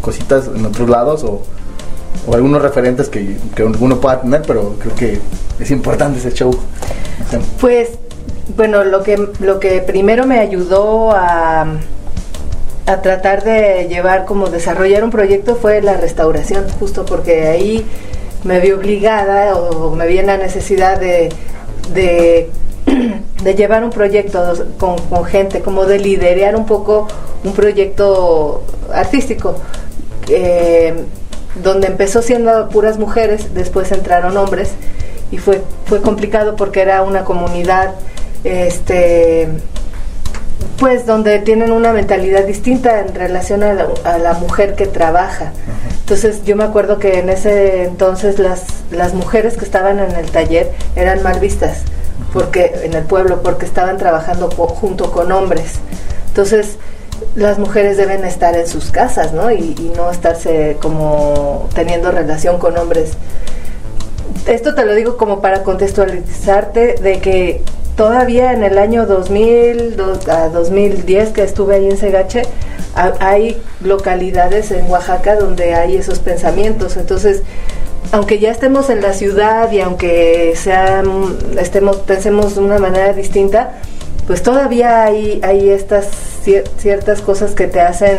[0.00, 1.42] cositas en otros lados o,
[2.26, 5.18] o algunos referentes que, que uno pueda tener, pero creo que
[5.58, 6.54] es importante ese show.
[7.60, 7.90] Pues
[8.56, 11.66] bueno, lo que, lo que primero me ayudó a,
[12.86, 17.84] a tratar de llevar como desarrollar un proyecto fue la restauración, justo porque ahí
[18.44, 21.28] me vi obligada o me vi en la necesidad de,
[21.94, 22.50] de,
[23.56, 27.06] llevar un proyecto con, con, gente, como de liderar un poco
[27.44, 29.54] un proyecto artístico.
[30.28, 30.94] Eh,
[31.54, 34.70] donde empezó siendo puras mujeres, después entraron hombres
[35.30, 37.94] y fue, fue complicado porque era una comunidad
[38.44, 39.48] este
[40.78, 43.74] pues donde tienen una mentalidad distinta en relación a
[44.18, 45.52] la, mujer que trabaja.
[46.00, 50.30] Entonces yo me acuerdo que en ese entonces las, las mujeres que estaban en el
[50.30, 51.82] taller eran mal vistas
[52.32, 55.74] porque en el pueblo porque estaban trabajando junto con hombres.
[56.28, 56.78] Entonces
[57.34, 59.50] las mujeres deben estar en sus casas, ¿no?
[59.50, 63.12] Y, no estarse como teniendo relación con hombres.
[64.46, 67.62] Esto te lo digo como para contextualizarte de que
[67.96, 69.96] todavía en el año 2000
[70.28, 72.42] a 2010 que estuve ahí en Segache,
[72.94, 76.96] hay localidades en Oaxaca donde hay esos pensamientos.
[76.96, 77.42] Entonces,
[78.12, 81.02] aunque ya estemos en la ciudad y aunque sea,
[81.58, 83.72] estemos, pensemos de una manera distinta,
[84.26, 86.08] pues todavía hay, hay estas
[86.76, 88.18] ciertas cosas que te hacen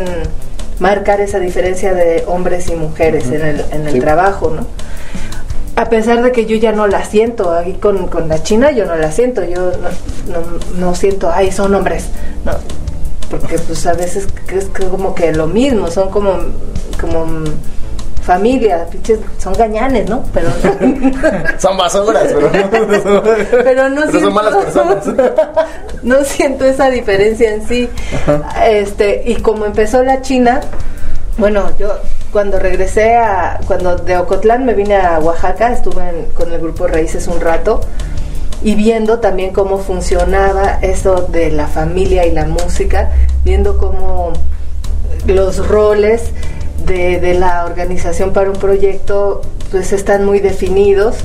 [0.78, 4.66] marcar esa diferencia de hombres y mujeres en el, en el trabajo, ¿no?
[5.76, 8.86] a pesar de que yo ya no la siento, aquí con, con la China yo
[8.86, 9.72] no la siento, yo
[10.28, 10.40] no,
[10.78, 12.06] no, siento, ay, son hombres,
[12.44, 12.52] no,
[13.28, 16.36] porque pues a veces es como que lo mismo, son como,
[17.00, 17.26] como
[18.24, 18.86] familia,
[19.38, 20.24] son gañanes, ¿no?
[20.32, 20.48] Pero
[21.58, 25.06] son basuras, pero no, pero no siento, son malas personas.
[26.02, 27.90] no siento esa diferencia en sí.
[28.66, 30.62] Este, y como empezó la China,
[31.36, 31.98] bueno, yo
[32.32, 37.28] cuando regresé a, cuando de Ocotlán me vine a Oaxaca, estuve con el grupo Raíces
[37.28, 37.82] un rato
[38.62, 43.10] y viendo también cómo funcionaba eso de la familia y la música,
[43.44, 44.32] viendo cómo
[45.26, 46.32] los roles
[46.86, 51.16] de, la organización para un proyecto pues están muy definidos.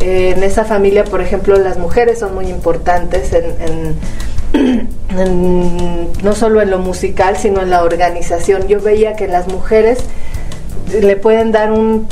[0.00, 3.96] en esa familia, por ejemplo, las mujeres son muy importantes en
[6.22, 8.66] no solo en lo musical, sino en la organización.
[8.68, 9.98] Yo veía que las mujeres
[11.00, 12.08] le pueden dar un,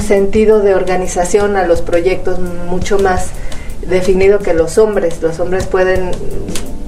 [0.00, 3.28] sentido de organización a los proyectos mucho más
[3.86, 5.22] definido que los hombres.
[5.22, 6.10] Los hombres pueden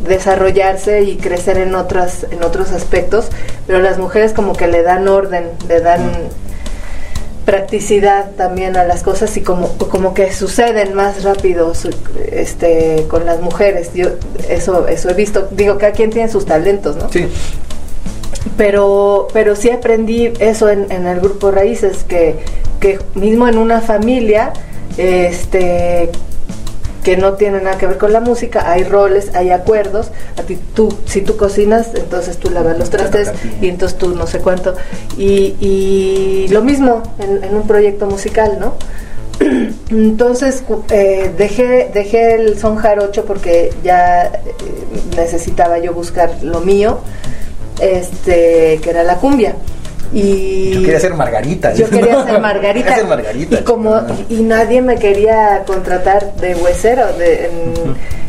[0.06, 3.28] desarrollarse y crecer en otras en otros aspectos,
[3.66, 6.12] pero las mujeres como que le dan orden, le dan
[7.44, 11.72] practicidad también a las cosas y como, como que suceden más rápido
[12.30, 13.90] este, con las mujeres.
[13.94, 14.10] Yo
[14.48, 15.48] eso, eso he visto.
[15.50, 17.10] Digo, cada quien tiene sus talentos, ¿no?
[17.10, 17.26] Sí.
[18.56, 22.36] Pero, pero sí aprendí eso en, en el grupo Raíces, que,
[22.80, 24.52] que mismo en una familia,
[24.96, 26.10] este
[27.02, 30.58] que no tiene nada que ver con la música, hay roles, hay acuerdos, a ti
[30.74, 34.74] tú, si tú cocinas, entonces tú lavas los trastes y entonces tú no sé cuánto,
[35.16, 38.74] y, y lo mismo en, un proyecto musical, ¿no?
[39.90, 44.30] Entonces eh, dejé, dejé el son jarocho porque ya eh,
[45.16, 46.98] necesitaba yo buscar lo mío,
[47.80, 49.56] este, que era la cumbia.
[50.12, 51.72] Y yo quería ser Margarita.
[51.74, 52.96] Yo quería ser Margarita.
[53.34, 57.50] Y como y nadie me quería contratar de huesero de,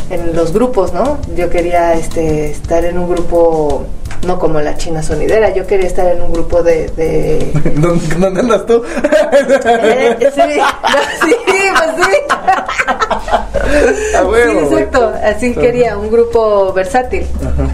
[0.10, 1.17] en, los grupos, ¿no?
[1.36, 3.86] Yo quería este estar en un grupo
[4.26, 6.88] no como la China Sonidera, yo quería estar en un grupo de...
[6.96, 7.52] de...
[7.76, 8.82] ¿Dónde andas tú?
[9.34, 10.41] Eh, sí,
[11.26, 11.36] sí,
[11.74, 12.12] pues sí.
[14.13, 17.26] sí, exacto, así quería, un grupo versátil.
[17.41, 17.67] Ajá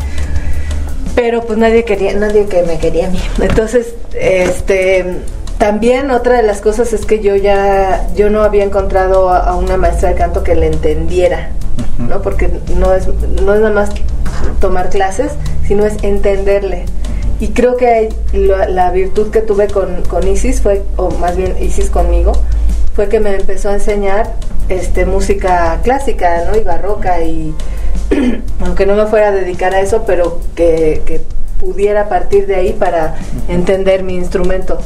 [1.20, 3.20] pero pues nadie quería, nadie que me quería a mí.
[3.42, 5.18] Entonces, este
[5.58, 9.76] también otra de las cosas es que yo ya yo no había encontrado a, una
[9.76, 11.50] maestra de canto que le entendiera,
[11.98, 12.22] ¿no?
[12.22, 13.90] Porque no es no es nada más
[14.62, 15.34] tomar clases,
[15.68, 16.86] sino es entenderle.
[17.42, 21.90] Y creo que la, virtud que tuve con, con Isis fue, o más bien Isis
[21.90, 22.32] conmigo,
[22.96, 24.36] fue que me empezó a enseñar
[24.70, 26.58] este música clásica, ¿no?
[26.58, 27.54] Y barroca y
[28.62, 31.22] aunque no me fuera a dedicar a eso, pero que,
[31.60, 33.16] pudiera partir de ahí para
[33.50, 34.80] entender mi instrumento.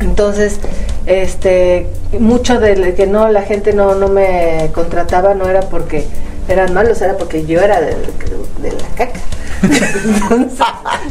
[0.00, 0.58] Entonces,
[1.04, 1.86] este,
[2.18, 6.06] mucho de que no la gente no, no me contrataba no era porque
[6.48, 9.20] eran malos, era porque yo era de, la caca.
[9.62, 10.66] entonces,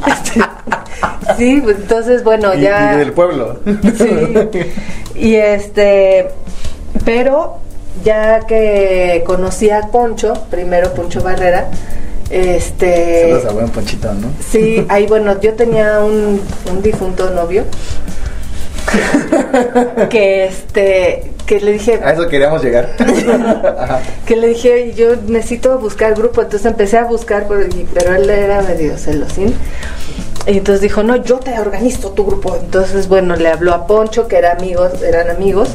[0.08, 0.42] este,
[1.38, 3.60] sí, pues, entonces bueno, Y- ya Y, del pueblo.
[3.98, 4.34] Sí.
[5.16, 6.30] Y este,
[7.06, 7.60] pero
[8.04, 11.68] ya que conocí a Poncho, primero Poncho Barrera,
[12.30, 14.30] este, Saludos a buen Ponchito, ¿no?
[14.50, 17.66] sí, ahí bueno, yo tenía un, un difunto novio
[20.10, 22.90] que este, que le dije, A eso queríamos llegar.
[24.26, 28.30] Que le dije, yo necesito buscar grupo, entonces empecé a buscar, pero, y- pero él
[28.30, 29.54] era medio celosín.
[30.48, 32.56] Y entonces dijo, no, yo te organizo tu grupo.
[32.56, 35.70] Entonces, bueno, le habló a Poncho, que era amigos, eran amigos,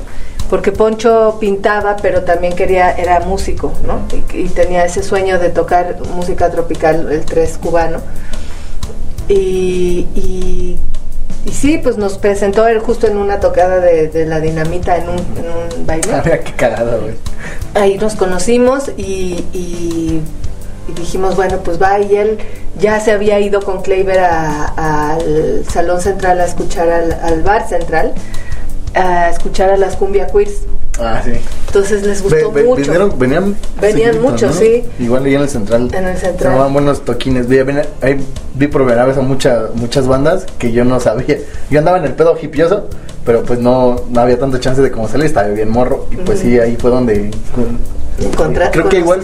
[0.48, 4.00] porque Poncho pintaba, pero también quería, era músico, ¿no?
[4.34, 7.98] Y, y tenía ese sueño de tocar música tropical, el tres cubano.
[9.28, 10.78] Y, y,
[11.44, 15.08] y sí, pues nos presentó él justo en una tocada de, de la dinamita, en
[15.08, 17.14] un, en un baile Ah, mira qué cagado, güey.
[17.74, 20.20] ahí nos conocimos y,
[20.94, 22.38] dijimos, bueno, pues va, y él
[22.78, 28.12] ya se había ido con Kleiber al Salón Central a escuchar al, al Bar Central,
[28.96, 30.62] a escuchar a las Cumbia Queers.
[30.98, 31.32] Ah, sí.
[31.66, 32.80] Entonces les gustó ve- mucho.
[32.82, 34.14] vinieron- venían Venían
[34.52, 34.82] sí.
[34.98, 35.90] Igual ahí en el central.
[35.94, 36.38] En el central.
[36.38, 37.46] Se llamaban buenos toquines.
[37.48, 38.18] Vi, ven- ahí
[38.54, 41.36] vi por primera vez a mucha- muchas bandas que yo no sabía.
[41.70, 42.88] Yo andaba en el pedo hipioso,
[43.26, 45.26] pero pues no, no había tanta chance de como salir.
[45.26, 46.06] Estaba bien morro.
[46.10, 47.30] Y pues sí, ahí fue donde.
[48.18, 49.20] Encontra- creo que igual.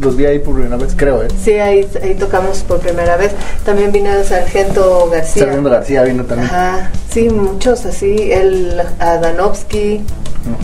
[0.00, 1.28] Los vi ahí por primera vez, creo, ¿eh?
[1.42, 3.32] Sí, ahí, ahí tocamos por primera vez.
[3.64, 5.44] También vino el Sargento García.
[5.44, 6.50] Sargento García vino también.
[6.50, 8.30] Ajá, sí, muchos así.
[8.32, 10.02] El Adanovsky.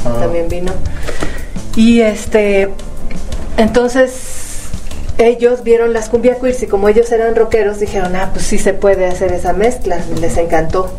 [0.04, 0.20] Ajá.
[0.20, 0.72] también vino.
[1.74, 2.68] Y este,
[3.56, 4.42] entonces
[5.18, 8.74] ellos vieron las cumbia queers y como ellos eran rockeros dijeron, ah, pues sí se
[8.74, 10.90] puede hacer esa mezcla, les encantó.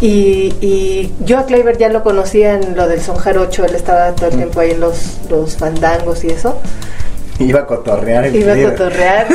[0.00, 4.14] Y, y yo a Kleiber ya lo conocía en lo del son jarocho, él estaba
[4.14, 6.58] todo el tiempo ahí en los, los fandangos y eso.
[7.38, 9.26] Iba a cotorrear el Iba a cotorrear,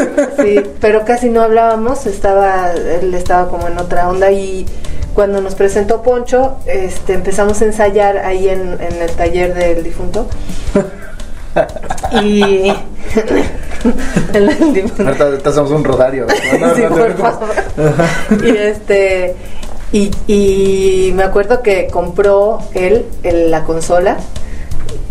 [0.42, 4.66] sí, pero casi no hablábamos, estaba, él estaba como en otra onda y
[5.14, 10.28] cuando nos presentó Poncho, este, empezamos a ensayar ahí en, en el taller del difunto.
[12.22, 12.72] y.
[14.34, 16.28] Ahorita, un rosario.
[16.60, 17.34] No, no, Sí, no te por preocupes.
[17.78, 18.46] favor.
[18.46, 19.36] y este
[19.92, 24.18] y, y me acuerdo que compró él el- la consola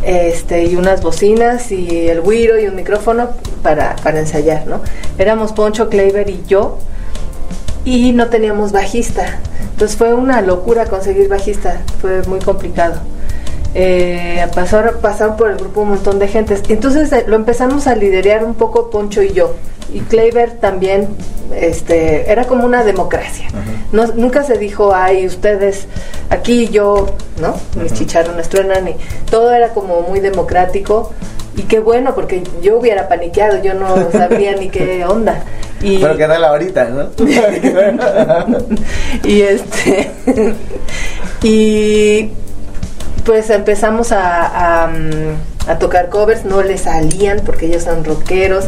[0.02, 3.30] este y unas bocinas y el güiro y un micrófono
[3.62, 4.80] para, para ensayar, ¿no?
[5.18, 6.78] Éramos Poncho, Kleiber y yo
[7.84, 9.40] y no teníamos bajista.
[9.72, 13.00] Entonces fue una locura conseguir bajista, fue muy complicado.
[13.74, 16.62] Eh, pasaron, pasaron por el grupo un montón de gentes.
[16.68, 19.54] Entonces eh, lo empezamos a liderar un poco Poncho y yo.
[19.92, 21.08] Y Kleiber también,
[21.54, 23.48] este, era como una democracia.
[23.92, 25.86] No, nunca se dijo, ay, ustedes,
[26.28, 27.06] aquí yo,
[27.40, 27.56] ¿no?
[27.80, 28.96] Mis chicharrones truenan y
[29.30, 31.12] todo era como muy democrático.
[31.56, 35.42] Y qué bueno, porque yo hubiera paniqueado, yo no sabría ni qué onda.
[35.82, 37.08] Y, Pero que tal ahorita, ¿no?
[39.24, 40.10] y este
[41.42, 42.30] y
[43.24, 45.36] pues empezamos a, a, mm,
[45.68, 48.64] a tocar covers, no le salían porque ellos son rockeros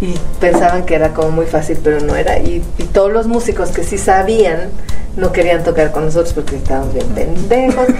[0.00, 2.38] y pensaban que era como muy fácil, pero no era.
[2.38, 4.68] Y, y todos los músicos que sí sabían
[5.16, 7.86] no querían tocar con nosotros porque estábamos bien pendejos.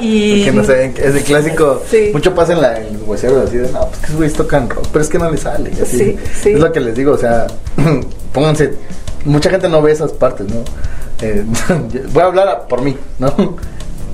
[0.00, 1.82] Y no sé, es el clásico.
[1.90, 2.08] Sí.
[2.14, 4.86] Mucho pasa en la, en los hueseros así de, no, pues que güeyes tocan rock,
[4.90, 5.70] pero es que no les sale.
[5.78, 5.98] y así.
[5.98, 6.50] Sí, sí.
[6.52, 7.46] Es lo que les digo, o sea,
[8.32, 8.72] pónganse.
[9.26, 10.62] Mucha gente no ve esas partes, ¿no?
[11.20, 11.44] Eh,
[12.12, 13.56] voy a hablar a- por mí, ¿no?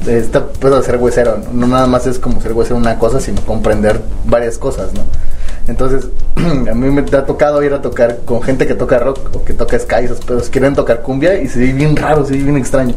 [0.07, 1.53] Este pedo de ser huesero, ¿no?
[1.53, 5.03] no nada más es como ser huesero una cosa, sino comprender varias cosas, ¿no?
[5.69, 9.45] Entonces, a mí me ha tocado ir a tocar con gente que toca rock o
[9.45, 12.43] que toca sky, esos pedos, quieren tocar cumbia y se ve bien raro, se ve
[12.43, 12.95] bien extraño.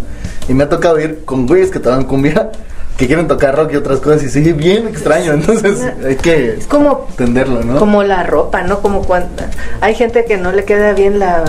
[0.48, 2.52] Y me ha tocado ir con güeyes que tocan cumbia,
[2.98, 5.34] que quieren tocar rock y otras cosas y ve bien extraño.
[5.34, 7.80] Entonces, hay que es como entenderlo, ¿no?
[7.80, 8.82] como la ropa, ¿no?
[8.82, 9.44] Como cuando
[9.82, 11.44] hay gente que no le queda bien la,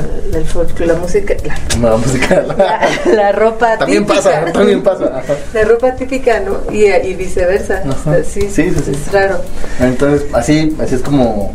[0.53, 2.43] folk- la música, la, la música.
[2.57, 2.81] la,
[3.13, 4.23] la ropa también típica.
[4.23, 5.05] pasa, también pasa.
[5.19, 5.35] Ajá.
[5.53, 6.73] La ropa típica, ¿no?
[6.73, 7.83] Y, y viceversa.
[8.25, 8.93] Sí, Sí, sí, sí.
[8.93, 9.39] es raro.
[9.81, 11.55] Entonces, así, así es como.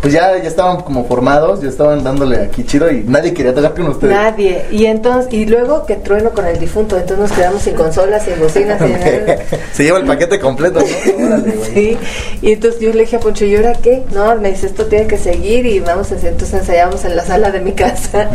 [0.00, 3.74] Pues ya, ya estaban como formados, ya estaban dándole aquí chido y nadie quería tocar
[3.74, 4.14] con ustedes.
[4.14, 4.64] Nadie.
[4.70, 8.38] Y entonces, y luego que trueno con el difunto, entonces nos quedamos sin consolas, sin
[8.38, 9.38] bocinas, sin nada.
[9.72, 11.26] Se lleva el paquete completo, ¿no?
[11.26, 11.74] Órale, güey.
[11.74, 11.98] Sí,
[12.42, 14.04] y entonces yo le dije a Poncho, ¿y ahora qué?
[14.14, 17.24] No, me dice, esto tiene que seguir y vamos a hacer, entonces ensayamos en la
[17.24, 18.30] sala de mi casa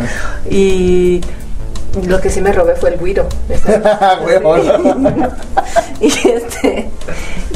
[0.50, 1.20] y
[2.06, 3.26] lo que sí me robé fue el guiro.
[6.00, 6.88] Y este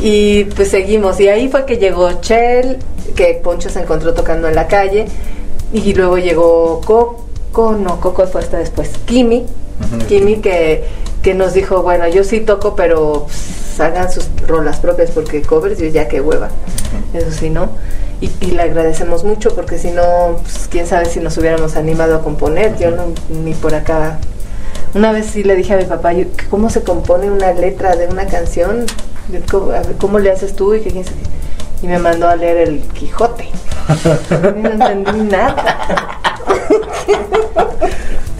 [0.01, 1.20] y pues seguimos.
[1.20, 2.78] Y ahí fue que llegó Chel
[3.16, 5.07] que Poncho se encontró tocando en la calle
[5.72, 9.45] y luego llegó Coco no Coco fue hasta después Kimi.
[10.09, 10.84] Kimi que
[11.22, 15.78] que nos dijo bueno yo sí toco pero pues, hagan sus rolas propias porque covers
[15.78, 16.49] yo ya que hueva
[17.12, 17.68] eso sí no
[18.21, 22.16] y, y le agradecemos mucho porque si no, pues, quién sabe si nos hubiéramos animado
[22.16, 22.77] a componer.
[22.79, 23.05] Yo no,
[23.43, 24.19] ni por acá.
[24.95, 28.07] Una vez sí le dije a mi papá, yo, ¿cómo se compone una letra de
[28.07, 28.87] una canción?
[29.51, 30.75] ¿Cómo, a ver, ¿cómo le haces tú?
[30.75, 31.05] Y, que
[31.83, 33.49] y me mandó a leer el Quijote.
[34.57, 35.79] No entendí nada.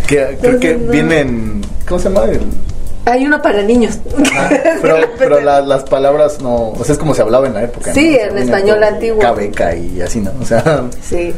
[0.07, 1.63] Que, creo que vienen.
[1.87, 2.25] ¿Cómo se llama?
[2.27, 2.41] El-
[3.11, 3.99] Hay uno para niños.
[4.37, 4.49] Ah,
[4.83, 6.71] pero pero la- las palabras no.
[6.71, 7.93] O sea, es como se hablaba en la época.
[7.95, 9.21] Sí, en español antiguo.
[9.21, 10.33] Cabeca y así, ¿no?
[10.41, 10.85] O sea.
[11.03, 11.33] Sí,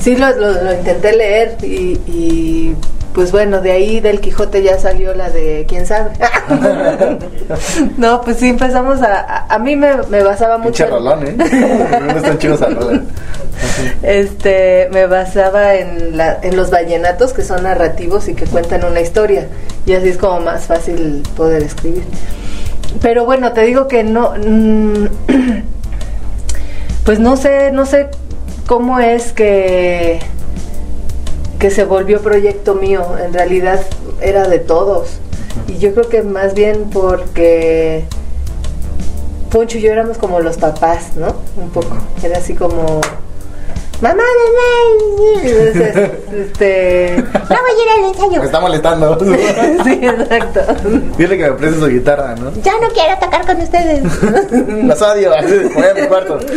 [0.00, 1.66] sí lo, lo- lo intenté leer y,
[2.06, 2.76] y,
[3.18, 6.10] pues bueno, de ahí del Quijote ya salió la de quién sabe.
[7.96, 9.18] no, pues sí empezamos a...
[9.18, 10.84] A, a mí me, me basaba mucho...
[10.84, 11.34] En- rolón, ¿eh?
[12.00, 13.02] No están chidos a rola.
[14.04, 19.00] este me basaba en, la, en los vallenatos que son narrativos y que cuentan una
[19.00, 19.48] historia
[19.84, 22.04] y así es como más fácil poder escribir
[23.02, 25.06] pero bueno te digo que no mm,
[27.04, 28.10] pues no sé no sé
[28.68, 30.20] cómo es que
[31.58, 33.84] que se volvió proyecto mío en realidad
[34.20, 35.18] era de todos
[35.66, 38.04] y yo creo que más bien porque
[39.50, 41.34] Poncho y yo éramos como los papás, ¿no?
[41.56, 41.96] Un poco.
[42.22, 43.00] Era así como.
[44.00, 45.42] Mamá, mamá.
[45.42, 47.16] Entonces, este.
[47.32, 48.42] No voy a ir al Me ensayo.
[48.44, 49.18] está molestando.
[49.84, 50.60] Sí, exacto.
[51.16, 52.52] Dile que me preste su guitarra, ¿no?
[52.62, 54.02] Ya no quiero tocar con ustedes.
[54.84, 55.32] Las odio.
[55.74, 56.38] Voy a mi cuarto.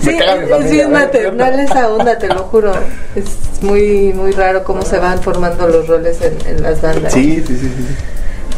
[0.00, 0.98] Sí, es bien ¿no?
[1.00, 2.72] maternal esa onda, te lo juro.
[3.16, 3.26] Es
[3.62, 7.12] muy, muy raro cómo se van formando los roles en, en las bandas.
[7.12, 7.86] Sí, sí, sí, sí.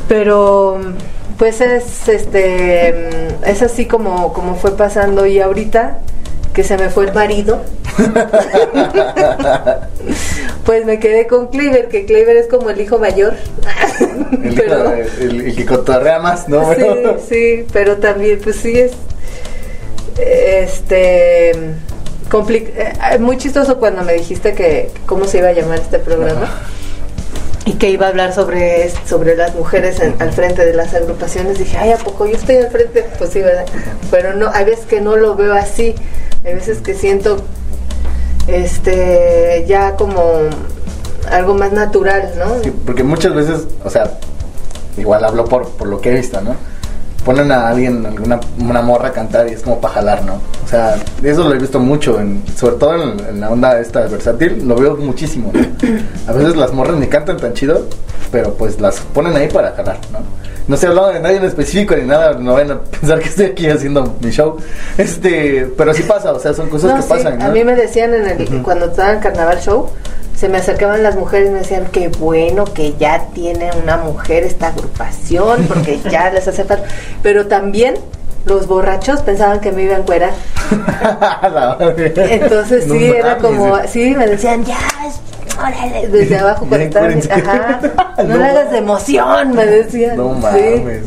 [0.07, 0.78] Pero
[1.39, 5.99] pues es este es así como como fue pasando y ahorita
[6.55, 7.61] que se me fue el marido.
[10.64, 13.34] Pues me quedé con Cleaver que Cleaver es como el hijo mayor.
[14.42, 16.72] El, pero el, el que cotorrea más, ¿no?
[16.74, 16.84] sí
[17.28, 18.92] sí pero también pues sí es
[20.18, 21.53] este
[22.30, 26.48] compli- eh, muy chistoso cuando me dijiste que cómo se iba a llamar este programa
[27.67, 31.59] y que iba a hablar sobre sobre las mujeres en- al frente de las agrupaciones
[31.59, 33.67] dije ay a poco yo estoy al frente pues sí verdad
[34.11, 35.95] pero no hay veces que no lo veo así.
[36.45, 37.37] Hay veces que siento
[38.49, 40.23] este ya como
[41.31, 44.19] algo más natural no Sí, porque muchas veces, o sea,
[44.97, 46.57] igual hablo por, por lo que he visto, ¿no?
[47.25, 50.41] Ponen a alguien, alguna una morra a cantar y es como para jalar, ¿no?
[50.64, 54.01] O sea, eso lo he visto mucho, en, sobre todo en, en la onda esta
[54.07, 55.61] versátil, lo veo muchísimo, ¿no?
[56.27, 57.87] A veces las morras ni cantan tan chido,
[58.33, 60.18] pero pues las ponen ahí para jalar, ¿no?
[60.68, 63.47] No estoy hablando de nadie en específico ni nada, no vayan a pensar que estoy
[63.47, 64.57] aquí haciendo mi show.
[64.97, 67.45] Este, pero sí pasa, o sea, son cosas No, que sí, pasan, ¿no?
[67.47, 69.91] A mí me decían en el, cuando estaba en carnaval show,
[70.41, 74.43] se me acercaban las mujeres y me decían qué bueno que ya tiene una mujer
[74.45, 76.88] esta agrupación, porque ya les hace falta.
[77.22, 77.97] Pero también
[78.47, 80.30] los borrachos pensaban que me iba a encuerar.
[81.43, 82.14] La madre.
[82.16, 83.43] Entonces No sí, era mames.
[83.43, 84.78] como, sí, me decían, ya,
[85.59, 87.80] órale, desde abajo cuando ajá,
[88.16, 88.36] no, No.
[88.38, 90.16] le hagas de emoción, me decían.
[90.16, 91.03] No mames.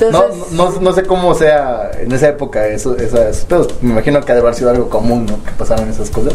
[0.00, 3.68] Entonces, no, no, no sé cómo sea en esa época eso, esas pedos.
[3.80, 5.42] Me imagino que ha de haber sido algo común, ¿no?
[5.44, 6.34] Que pasaran esas cosas.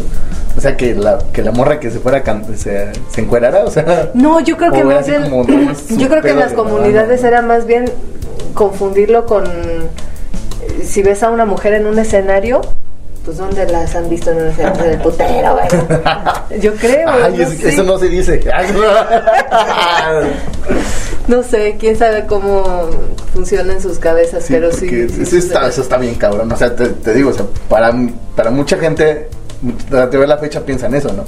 [0.56, 2.22] O sea, que la, que la morra que se fuera
[2.56, 4.10] se, se encuerara, o sea.
[4.14, 6.56] No, yo creo que más así bien, como, no, yo creo que en las de
[6.56, 7.84] la comunidades era más bien
[8.54, 9.44] confundirlo con
[10.82, 12.60] si ves a una mujer en un escenario,
[13.24, 14.84] pues ¿dónde las han visto en un escenario?
[14.84, 16.60] En el putero, güey.
[16.60, 17.68] Yo creo, Ay, no, es- sé.
[17.68, 18.40] eso no se dice.
[21.28, 22.88] No sé, quién sabe cómo
[23.32, 24.88] funciona en sus cabezas, Sí, pero sí.
[24.88, 25.68] sí eso, está, sucede.
[25.68, 26.50] eso está bien cabrón.
[26.50, 27.92] O sea, te, te digo, o sea, para,
[28.34, 29.28] para mucha gente,
[29.88, 31.24] te ve la fecha piensa en eso, ¿no?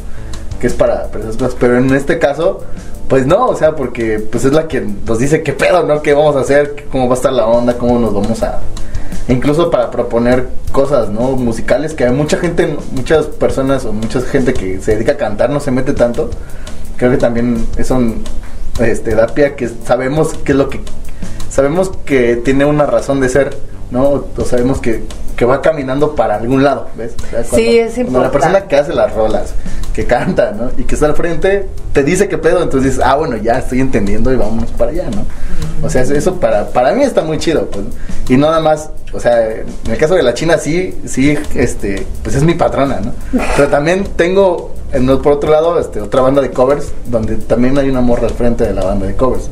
[0.61, 1.55] Que es para, para esas cosas.
[1.61, 2.65] Pero en este caso,
[3.09, 6.03] pues no, o sea, porque pues es la que nos dice qué pedo, ¿no?
[6.03, 6.87] ¿Qué vamos a hacer?
[6.91, 7.75] ¿Cómo va a estar la onda?
[7.79, 8.59] ¿Cómo nos vamos a...?
[9.29, 11.33] Incluso para proponer cosas, ¿no?
[11.33, 15.51] Musicales que hay mucha gente, muchas personas o mucha gente que se dedica a cantar
[15.51, 16.31] no se mete tanto.
[16.97, 18.01] Creo que también eso
[18.81, 20.81] este, da pie a que sabemos qué es lo que
[21.51, 23.57] sabemos que tiene una razón de ser,
[23.91, 24.25] ¿no?
[24.37, 25.05] O sabemos que,
[25.37, 27.13] que va caminando para algún lado, ¿ves?
[27.25, 28.39] O sea, Sí, es cuando la importante.
[28.39, 29.55] persona que hace las rolas,
[29.93, 30.71] que canta, ¿no?
[30.79, 33.81] Y que está al frente, te dice qué pedo, entonces dices, ah, bueno, ya estoy
[33.81, 35.25] entendiendo y vámonos para allá, ¿no?
[35.87, 37.85] O sea, eso- eso para, para mí está muy chido, pues.
[38.29, 42.07] Y no nada más, o sea, en el caso de la China sí, sí, este,
[42.23, 43.13] pues es mi patrona, ¿no?
[43.57, 47.89] Pero también tengo, en, por otro lado, este, otra banda de covers, donde también hay
[47.89, 49.49] una morra al frente de la banda de covers.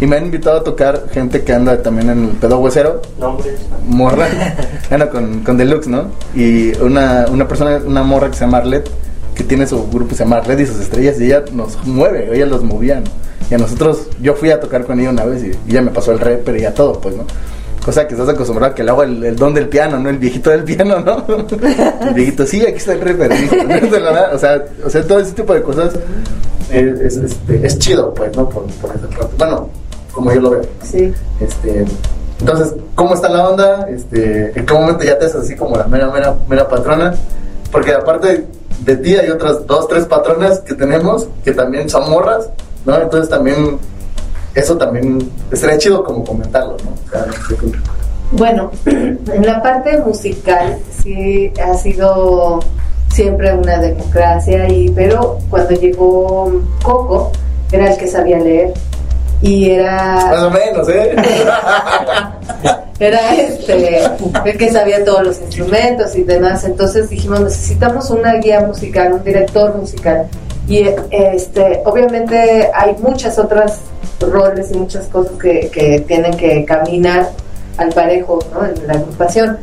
[0.00, 3.60] Y me han invitado a tocar gente que anda también en el pedo huesero, Nombres.
[3.86, 4.28] morra,
[4.88, 6.06] bueno, con, con Deluxe, ¿no?
[6.34, 8.88] Y una, una persona, una morra que se llama Arlet,
[9.34, 12.46] que tiene su grupo, se llama Red y sus estrellas, y ella nos mueve, ella
[12.46, 13.10] los movía, ¿no?
[13.50, 15.90] Y a nosotros, yo fui a tocar con ella una vez y, y ella me
[15.90, 17.24] pasó el rapper y ya todo, pues, ¿no?
[17.84, 20.08] Cosa que estás acostumbrado a que hago el, el, don del piano, ¿no?
[20.08, 21.24] El viejito del piano, ¿no?
[22.08, 23.18] el viejito, sí, aquí está el riff,
[24.32, 25.94] o sea, o sea, todo ese tipo de cosas
[26.70, 28.48] es, es, este, es chido, pues, ¿no?
[28.48, 29.06] Por, por ese
[29.36, 29.68] Bueno,
[30.12, 30.62] como yo lo veo.
[30.82, 31.12] Sí.
[31.40, 31.84] Este,
[32.40, 33.88] entonces, ¿cómo está la onda?
[33.88, 37.14] Este, ¿En qué momento ya te haces así como la mera, mera, mera patrona?
[37.70, 38.46] Porque aparte
[38.80, 42.50] de ti hay otras dos, tres patronas que tenemos que también son morras,
[42.84, 43.00] ¿no?
[43.00, 43.78] Entonces también,
[44.54, 46.94] eso también estaría chido como comentarlo, ¿no?
[48.32, 52.60] bueno, en la parte musical sí ha sido
[53.12, 57.32] siempre una democracia, y, pero cuando llegó Coco
[57.70, 58.74] era el que sabía leer
[59.40, 60.14] y era...
[60.30, 61.14] Más o menos, ¿eh?
[62.98, 64.04] era este,
[64.44, 66.64] el que sabía todos los instrumentos y demás.
[66.64, 70.26] Entonces dijimos, necesitamos una guía musical, un director musical.
[70.66, 73.80] Y este, obviamente hay muchas otras
[74.20, 77.30] roles y muchas cosas que, que tienen que caminar
[77.76, 78.66] al parejo ¿no?
[78.66, 79.58] en la agrupación.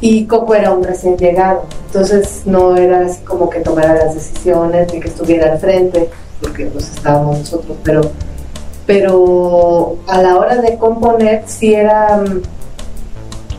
[0.00, 4.92] Y Coco era un recién llegado, entonces no era así como que tomara las decisiones
[4.92, 6.08] ni que estuviera al frente,
[6.40, 8.02] porque pues estábamos nosotros, pero
[8.86, 12.22] pero a la hora de componer sí era,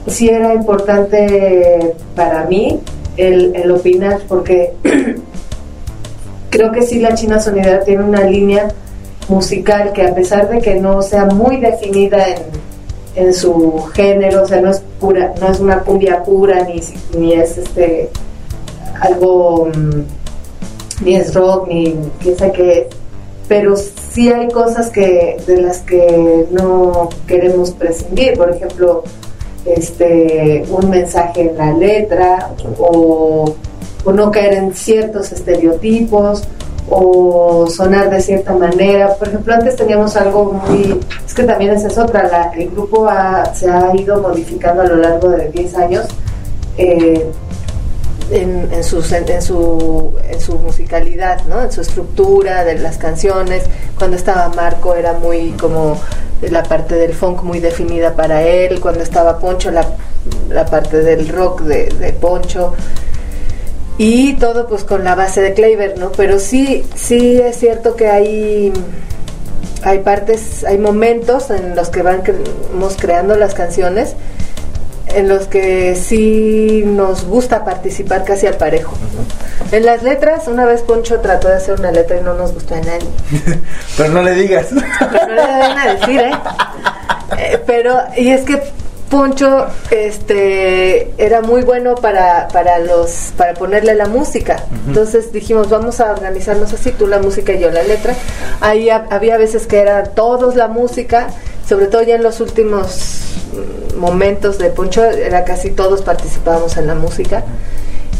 [0.07, 2.79] sí era importante para mí
[3.17, 4.73] el, opinar, porque
[6.55, 8.69] creo que sí la China Sonidad tiene una línea
[9.27, 12.37] musical que a pesar de que no sea muy definida en,
[13.15, 16.81] en su género, o sea, no es pura, no es una cumbia pura, ni,
[17.17, 18.09] ni es este
[19.01, 22.89] algo, mm, ni es rock, ni quién sabe qué
[23.47, 29.03] pero sí hay cosas que de las que no queremos prescindir, por ejemplo,
[29.65, 33.53] este un mensaje en la letra o,
[34.11, 36.43] no caer en ciertos estereotipos
[36.89, 39.15] o sonar de cierta manera.
[39.15, 40.99] Por ejemplo, antes teníamos algo muy...
[41.25, 43.07] Es que también esa es otra, la, el grupo
[43.53, 46.05] se ha ido modificando a lo largo de 10 años.
[46.77, 47.25] Eh,
[48.31, 51.61] en, en, su, en, su, en su musicalidad, ¿no?
[51.61, 53.63] en su estructura de las canciones.
[53.97, 55.97] Cuando estaba Marco era muy como
[56.41, 59.85] la parte del funk muy definida para él, cuando estaba Poncho la,
[60.49, 62.73] la parte del rock de, Poncho.
[63.97, 66.11] Y todo pues con la base de Kleiber, ¿no?
[66.11, 68.73] Pero sí, sí es cierto que hay,
[69.83, 74.15] hay partes, hay momentos en los que vamos creando las canciones
[75.15, 78.95] en los que sí nos gusta participar casi al parejo.
[79.71, 82.75] En las letras, una vez Poncho trató de hacer una letra y no nos gustó
[82.75, 83.07] a nadie.
[83.97, 84.67] pero no le digas.
[84.99, 86.31] Pero no le den a decir, ¿eh?
[87.37, 87.63] ¿eh?
[87.65, 88.61] Pero, y es que
[89.15, 94.65] Poncho este era muy bueno para, para los para ponerle la música.
[94.87, 98.13] Entonces dijimos, vamos a organizarnos así, tú la música y yo la letra.
[98.59, 101.27] Ahí había veces que era todos la música,
[101.65, 103.21] sobre todo ya en los últimos
[103.97, 107.45] momentos de Poncho, era casi todos participábamos en la música.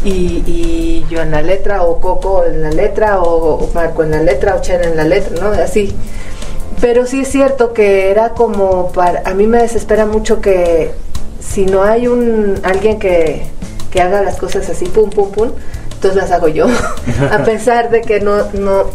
[0.06, 4.56] Y, yo en la letra, o Coco en la letra, o, Marco en la letra,
[4.56, 5.52] o Chen en la letra, ¿no?
[5.52, 5.94] Así.
[6.82, 9.22] Pero sí es cierto que era como para.
[9.26, 10.92] A mí me desespera mucho que
[11.40, 13.44] si no hay un alguien que,
[13.92, 15.52] que haga las cosas así, pum, pum, pum,
[15.94, 16.68] entonces las hago yo.
[17.32, 18.86] a pesar de que no, no,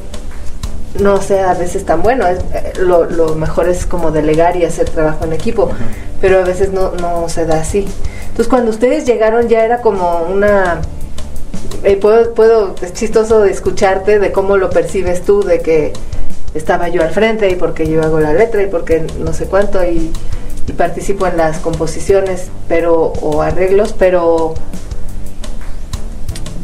[0.99, 2.27] no sea a veces tan bueno.
[2.27, 5.71] Es, eh, lo, lo, mejor es como delegar y hacer trabajo en equipo,
[6.21, 7.87] pero a veces no, no se da así.
[8.29, 10.81] Entonces cuando ustedes llegaron ya era como una...
[11.83, 15.93] Eh, puedo, puedo, es chistoso escucharte de cómo lo percibes tú, de que
[16.55, 19.85] estaba yo al frente y porque yo hago la letra y porque no sé cuánto
[19.85, 20.11] y,
[20.67, 24.55] y participo en las composiciones pero o arreglos, pero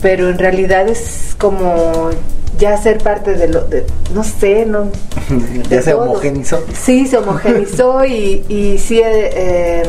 [0.03, 2.11] pero en realidad es como
[2.59, 4.91] ya ser parte de lo, de, no sé, no.
[5.70, 6.64] ya se homogenizó.
[6.72, 9.82] Sí, se homogenizó y, y sí, eh, eh,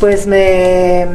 [0.00, 1.06] pues me,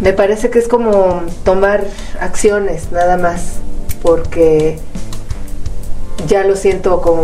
[0.00, 1.84] me parece que es como tomar
[2.20, 3.54] acciones, nada más,
[4.02, 4.78] porque
[6.26, 7.22] ya lo siento como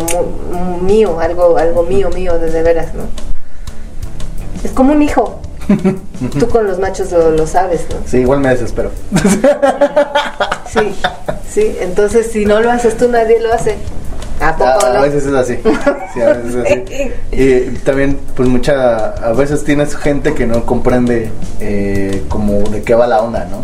[0.83, 3.05] mío, algo, algo mío, mío, de, de veras, ¿no?
[4.63, 5.41] Es como un hijo.
[6.39, 7.97] Tú con los machos lo, sabes, ¿no?
[8.07, 8.91] Sí, igual me desespero.
[10.67, 10.93] Sí,
[11.49, 13.77] sí, entonces si no lo haces tú, nadie lo hace.
[14.41, 15.57] ¿A, poco, a, veces es así.
[16.13, 17.13] Sí, a veces es así.
[17.33, 21.31] y también, pues mucha, a veces tienes gente que no comprende
[21.61, 23.61] eh, como de qué va la onda, ¿no?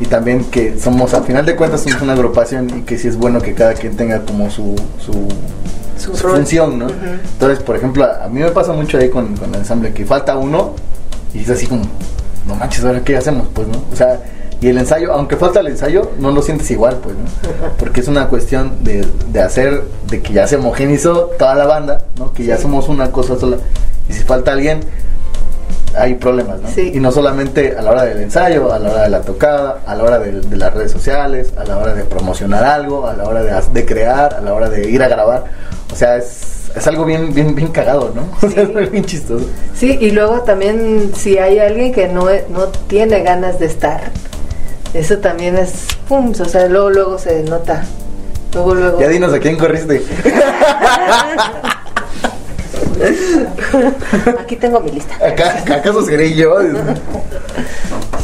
[0.00, 3.16] Y también que somos, al final de cuentas, somos una agrupación y que sí es
[3.16, 5.28] bueno que cada quien tenga como su, su
[5.98, 6.86] su, función, ¿no?
[6.88, 10.36] Entonces, por ejemplo, a mí me pasa mucho ahí con, con, el ensamble que falta
[10.36, 10.74] uno
[11.32, 11.82] y es así como,
[12.46, 13.82] no manches, ahora qué hacemos, pues, ¿no?
[13.92, 14.20] O sea,
[14.60, 17.68] y el ensayo, aunque falta el ensayo, no lo sientes igual, pues, ¿no?
[17.78, 22.04] Porque es una cuestión de, de hacer, de que ya se homogenizó toda la banda,
[22.18, 22.32] ¿no?
[22.32, 23.58] Que ya somos una cosa sola.
[24.08, 24.80] Y si falta alguien,
[25.96, 26.68] hay problemas, ¿no?
[26.68, 26.92] Sí.
[26.94, 29.94] Y no solamente a la hora del ensayo, a la hora de la tocada, a
[29.94, 33.24] la hora de, de las redes sociales, a la hora de promocionar algo, a la
[33.24, 35.44] hora de, de crear, a la hora de ir a grabar.
[35.92, 38.22] O sea, es, es algo bien, bien, bien cagado, ¿no?
[38.46, 39.46] O sea, es bien chistoso.
[39.74, 44.00] Sí, y luego también si hay alguien que no, e- no tiene ganas de estar,
[44.92, 47.84] eso también es, pum, o sea, luego, luego se nota.
[48.52, 49.00] Luego, luego.
[49.00, 50.00] Ya dinos a quién corriste.
[54.40, 55.14] Aquí tengo mi lista.
[55.24, 56.56] Acá, ¿Acaso seré yo?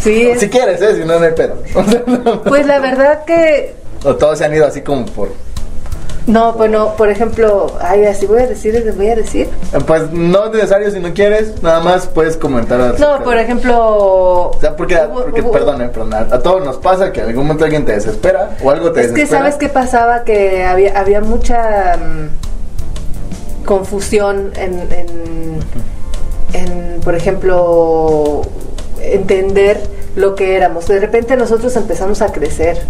[0.02, 0.96] Sí, es- Si quieres, ¿eh?
[0.96, 1.56] Si no, no hay pedo.
[2.44, 5.28] Pues la verdad que O todos se han ido así como por...
[6.26, 9.48] no, bueno, por ejemplo, ay, así voy a decir, les voy a decir.
[9.86, 12.98] Pues no es necesario si no quieres, nada más puedes comentar.
[12.98, 13.76] No, por ejemplo,
[14.50, 17.28] O sea, porque, porque hubo- perdón, eh, perdón, a, a todos nos pasa que en
[17.28, 19.40] algún momento alguien te desespera o algo te Es que desespera.
[19.42, 22.49] sabes qué pasaba que había había mucha mm,
[23.64, 25.60] confusión en, en,
[26.52, 28.42] en, por ejemplo
[29.02, 29.80] entender
[30.16, 30.86] lo que éramos.
[30.86, 32.82] De repente nosotros empezamos a crecer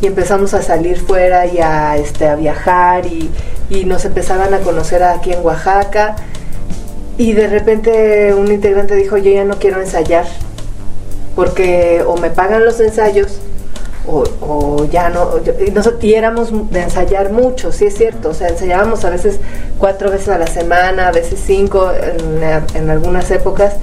[0.00, 3.30] y empezamos a salir fuera y a este a viajar y,
[3.70, 6.16] y nos empezaban a conocer aquí en Oaxaca
[7.18, 10.26] y de repente un integrante dijo yo ya no quiero ensayar
[11.36, 13.40] porque o me pagan los ensayos
[14.06, 15.30] o, ya no,
[15.64, 19.38] y, nosotros, y éramos de ensayar mucho, sí es cierto, o sea, ensayábamos a veces
[19.78, 21.90] cuatro veces a la semana, a veces cinco
[22.74, 23.74] en, algunas épocas.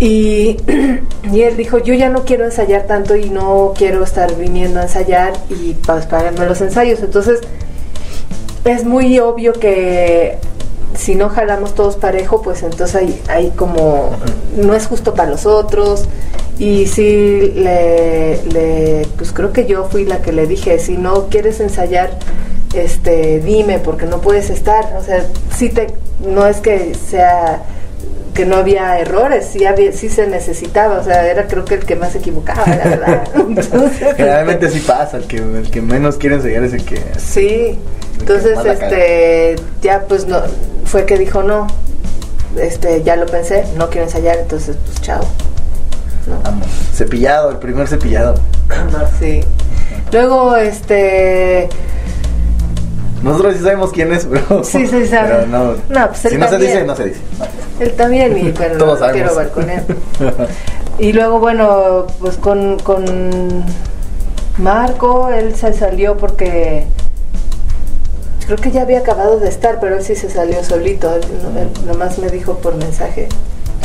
[0.00, 0.56] Y,
[1.32, 4.84] y él dijo, yo ya no quiero ensayar tanto y no quiero estar viniendo a
[4.84, 7.00] ensayar y pues páganme los ensayos.
[7.00, 7.40] Entonces,
[8.64, 10.38] es muy obvio que
[10.96, 14.10] si no jalamos todos parejo, pues entonces hay, hay como,
[14.56, 16.06] no es justo para los otros.
[16.58, 21.28] Y sí, le, le- pues creo que yo fui la que le dije, si no
[21.28, 22.10] quieres ensayar,
[22.74, 24.94] este, dime, porque no puedes estar.
[24.98, 25.24] O sea,
[25.56, 25.88] sí te,
[26.26, 27.62] no es que sea
[28.34, 31.84] que no había errores, sí, había, sí se necesitaba, o sea, era creo que el
[31.84, 33.28] que más se equivocaba, la verdad.
[33.36, 37.00] Entonces, Generalmente sí pasa, el que, el que menos quiere enseñar es el que...
[37.16, 37.78] Sí,
[38.18, 40.40] entonces este ya pues no
[40.84, 41.66] fue que dijo no,
[42.60, 45.20] este ya lo pensé, no quiero ensayar, entonces pues chao.
[46.44, 48.34] Vamos, cepillado, el primer cepillado.
[49.18, 49.40] Sí.
[50.12, 51.68] Luego este
[53.22, 54.62] Nosotros sí sabemos quién es, pero...
[54.64, 55.28] Sí, sí sabe.
[55.28, 57.20] pero no, No, pues él si no se dice, no se dice.
[57.80, 59.82] él también y pero Todos no quiero ver con él.
[60.98, 63.64] Y luego bueno, pues con con
[64.58, 66.86] Marco él se salió porque
[68.46, 71.22] creo que ya había acabado de estar, pero él sí se salió solito, él
[71.86, 73.28] nomás me dijo por mensaje.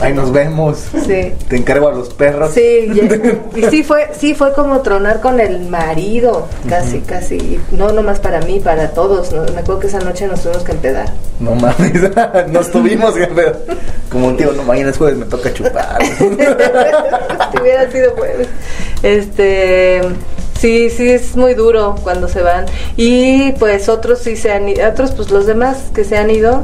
[0.01, 0.77] Ahí nos vemos.
[1.05, 1.33] Sí.
[1.47, 2.51] Te encargo a los perros.
[2.53, 7.59] Sí, y, y sí fue, sí fue como tronar con el marido, casi, casi.
[7.71, 9.31] No nomás para mí, para todos.
[9.33, 9.43] ¿no?
[9.43, 11.11] Me acuerdo que esa noche nos tuvimos que empedar.
[11.39, 11.93] No mames,
[12.49, 13.53] nos tuvimos, jefe.
[14.09, 15.97] Como un tío, no mañana es jueves, me toca chupar.
[16.17, 18.47] si hubiera sido jueves.
[19.03, 20.01] Este,
[20.59, 22.65] sí, sí es muy duro cuando se van.
[22.97, 26.63] Y pues otros sí se han ido, otros pues los demás que se han ido.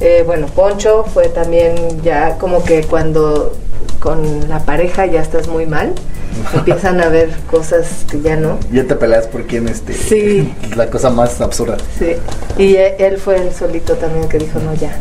[0.00, 3.56] Eh, bueno, Poncho fue también ya como que cuando
[4.00, 5.92] con la pareja ya estás muy mal,
[6.54, 8.58] empiezan a ver cosas que ya no.
[8.72, 9.92] ya te peleas por quién, este.
[9.94, 10.52] Sí.
[10.62, 11.76] es La cosa más absurda.
[11.98, 12.16] Sí,
[12.58, 14.96] y e- él fue el solito también que dijo no ya.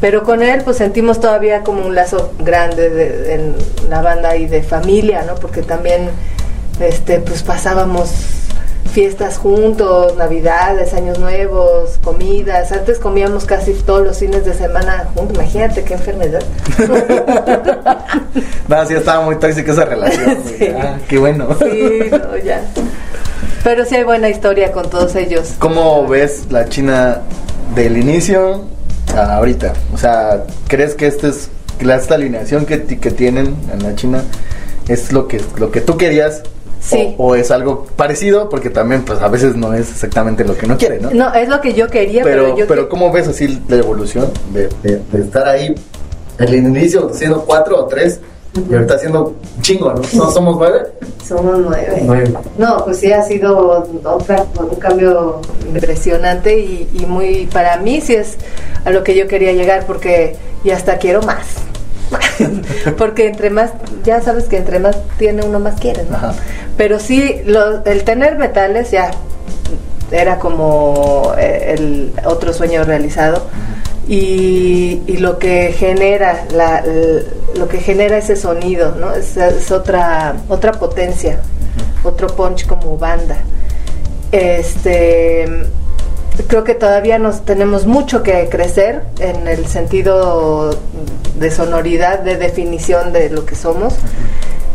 [0.00, 3.54] Pero con él pues sentimos todavía como un lazo grande de, en
[3.88, 5.36] la banda y de familia, ¿no?
[5.36, 6.10] Porque también
[6.80, 8.10] este pues pasábamos
[8.92, 12.70] fiestas juntos, navidades, años nuevos, comidas.
[12.72, 15.34] Antes comíamos casi todos los fines de semana juntos.
[15.34, 16.42] Imagínate qué enfermedad.
[18.68, 20.38] Nada, sí estaba muy tóxica esa relación.
[20.52, 20.66] Sí.
[20.76, 21.48] Ah, qué bueno.
[21.58, 22.62] sí, no, ya.
[23.64, 25.54] Pero sí hay buena historia con todos ellos.
[25.58, 27.22] ¿Cómo ves la China
[27.74, 28.64] del inicio
[29.16, 29.72] a ahorita?
[29.94, 31.48] O sea, ¿crees que este es
[31.80, 34.22] esta alineación que, que tienen en la China
[34.88, 36.42] es lo que lo que tú querías?
[36.82, 37.14] Sí.
[37.16, 40.66] O, o es algo parecido, porque también pues a veces no es exactamente lo que
[40.66, 41.10] no quiere, ¿no?
[41.12, 43.76] No, es lo que yo quería, pero, pero, yo pero que- ¿cómo ves así la
[43.76, 45.74] evolución de, de- de estar ahí
[46.38, 48.18] el inicio siendo cuatro o tres
[48.68, 50.02] y ahorita siendo chingo, ¿no?
[50.14, 50.80] ¿No somos nueve?
[51.26, 52.02] Somos nueve.
[52.04, 52.34] Nueve.
[52.58, 58.14] No, pues sí ha sido otra, un cambio impresionante y, y muy, para mí sí
[58.14, 58.36] es
[58.84, 61.46] a lo que yo quería llegar porque y hasta quiero más.
[62.98, 63.70] porque entre más,
[64.04, 66.16] ya sabes que entre más tiene uno más quiere, ¿no?
[66.16, 66.34] Ajá.
[66.76, 69.10] Pero sí, lo- el tener metales ya
[70.10, 73.42] era como eh, el otro sueño realizado.
[74.08, 76.82] Y, y lo que genera la,
[77.56, 81.38] lo que genera ese sonido no es, es otra otra potencia
[82.02, 83.36] otro punch como banda.
[84.32, 85.46] Este
[86.46, 90.76] creo que todavía nos tenemos mucho que crecer en el sentido
[91.38, 93.94] de sonoridad, de definición de lo que somos,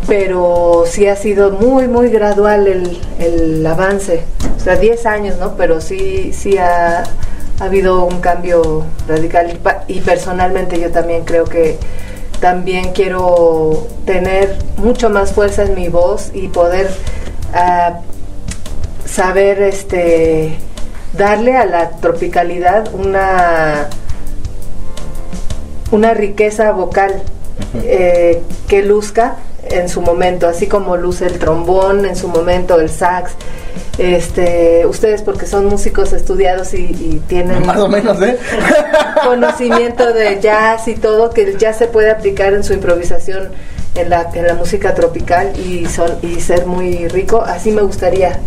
[0.07, 4.23] pero sí ha sido muy, muy gradual el, el avance.
[4.55, 5.55] O sea, 10 años, ¿no?
[5.55, 7.03] Pero sí, sí ha,
[7.59, 11.77] ha habido un cambio radical y personalmente yo también creo que
[12.39, 16.89] también quiero tener mucho más fuerza en mi voz y poder
[17.53, 18.01] ah,
[19.05, 20.55] saber este
[21.13, 23.89] darle a la tropicalidad una
[25.91, 27.23] una riqueza vocal
[27.75, 29.37] eh, que luzca
[29.69, 33.31] en su momento, así como luce el trombón en su momento, el sax.
[33.97, 38.37] Este, ustedes porque son músicos estudiados y, y tienen Más o menos, ¿eh?
[39.23, 43.49] conocimiento de jazz y todo, que el jazz se puede aplicar en su improvisación
[43.95, 47.41] en la, en la música tropical y, son, y ser muy rico.
[47.41, 48.39] Así me gustaría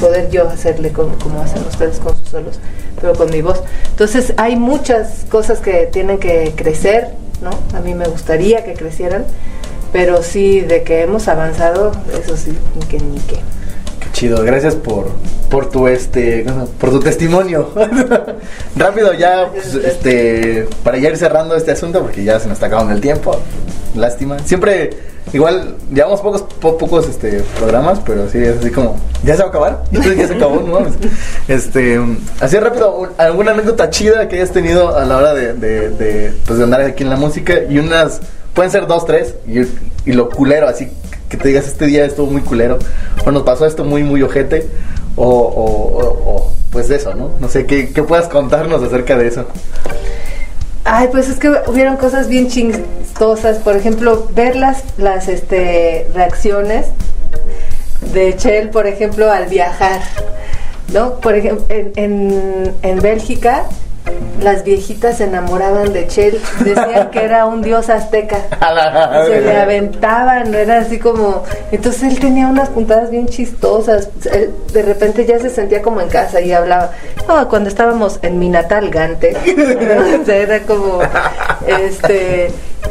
[0.00, 2.58] poder yo hacerle como, como hacen ustedes con sus solos,
[3.00, 3.62] pero con mi voz.
[3.90, 7.08] Entonces hay muchas cosas que tienen que crecer,
[7.42, 7.50] ¿no?
[7.76, 9.24] A mí me gustaría que crecieran,
[9.92, 11.92] pero sí, de que hemos avanzado,
[12.22, 13.36] eso sí, ni que ni que.
[13.36, 15.10] Qué chido, gracias por,
[15.50, 16.46] por tu este
[16.78, 17.70] por tu testimonio.
[18.76, 22.66] Rápido ya, pues, este, para ya ir cerrando este asunto, porque ya se nos está
[22.66, 23.36] acabando el tiempo.
[23.94, 24.38] Lástima.
[24.40, 29.42] Siempre, igual, llevamos pocos, po- pocos este programas, pero sí es así como, ¿ya se
[29.42, 29.82] va a acabar?
[29.92, 30.80] Entonces ya se acabó, no.
[31.48, 32.00] Este,
[32.40, 36.60] así rápido, un- alguna anécdota chida que hayas tenido a la hora de, de, pues,
[36.60, 38.20] andar aquí en la música y unas,
[38.54, 39.60] pueden ser dos, tres, y,
[40.08, 40.88] y lo culero, así
[41.28, 42.78] que te digas este día estuvo muy culero,
[43.24, 44.66] o nos pasó esto muy, muy ojete,
[45.16, 47.30] o, o, pues eso, ¿no?
[47.40, 49.44] No sé, ¿qué, ¿qué puedas contarnos acerca de eso?
[50.84, 53.58] Ay, pues es que hubieron cosas bien chistosas.
[53.58, 56.86] Por ejemplo, ver las, las este, reacciones
[58.12, 60.00] de Chel, por ejemplo, al viajar.
[60.92, 61.20] ¿No?
[61.20, 63.64] Por ejemplo, en, en, en Bélgica,
[64.42, 66.40] las viejitas se enamoraban de Chel.
[66.60, 68.38] Decían que era un dios azteca.
[69.26, 71.44] Se le aventaban, era así como.
[71.70, 74.08] Entonces él tenía unas puntadas bien chistosas.
[74.32, 76.92] Él de repente ya se sentía como en casa y hablaba.
[77.48, 79.36] Cuando estábamos en mi natal Gante,
[80.22, 81.00] o sea, era como.
[81.66, 82.50] Este.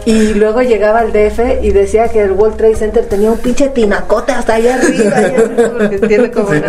[0.09, 3.69] Y luego llegaba al DF y decía que el World Trade Center tenía un pinche
[3.69, 6.61] tinacote hasta allá arriba, allá arriba, como sí.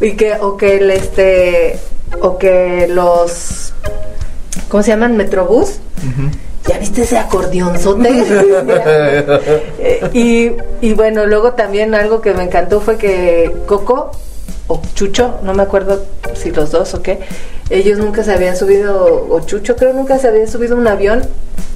[0.02, 1.78] y que o que el este
[2.20, 3.72] o que los
[4.68, 5.16] ¿cómo se llaman?
[5.16, 5.78] Metrobús.
[6.66, 8.10] ¿Ya viste ese acordeonzote?
[9.80, 10.50] Eh, y,
[10.86, 14.10] y bueno, luego también algo que me encantó fue que Coco
[14.68, 16.04] o Chucho, no me acuerdo
[16.34, 17.18] si los dos o qué,
[17.70, 21.22] ellos nunca se habían subido, o Chucho creo nunca se habían subido a un avión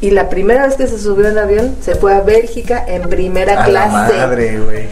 [0.03, 3.53] y la primera vez que se subió en avión se fue a Bélgica en primera
[3.53, 4.17] A la clase.
[4.17, 4.89] madre, güey.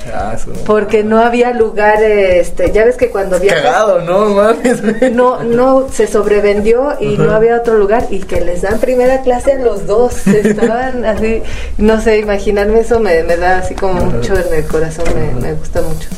[0.64, 4.28] Porque no había lugar, este, ya ves que cuando viajas Cagado, ¿no?
[4.34, 4.82] Mames,
[5.12, 9.54] no, no, se sobrevendió y no había otro lugar y que les dan primera clase
[9.54, 10.28] a los dos.
[10.28, 11.42] Estaban así,
[11.76, 15.54] no sé, imaginarme eso me, me da así como mucho en el corazón, me, me
[15.54, 16.08] gusta mucho.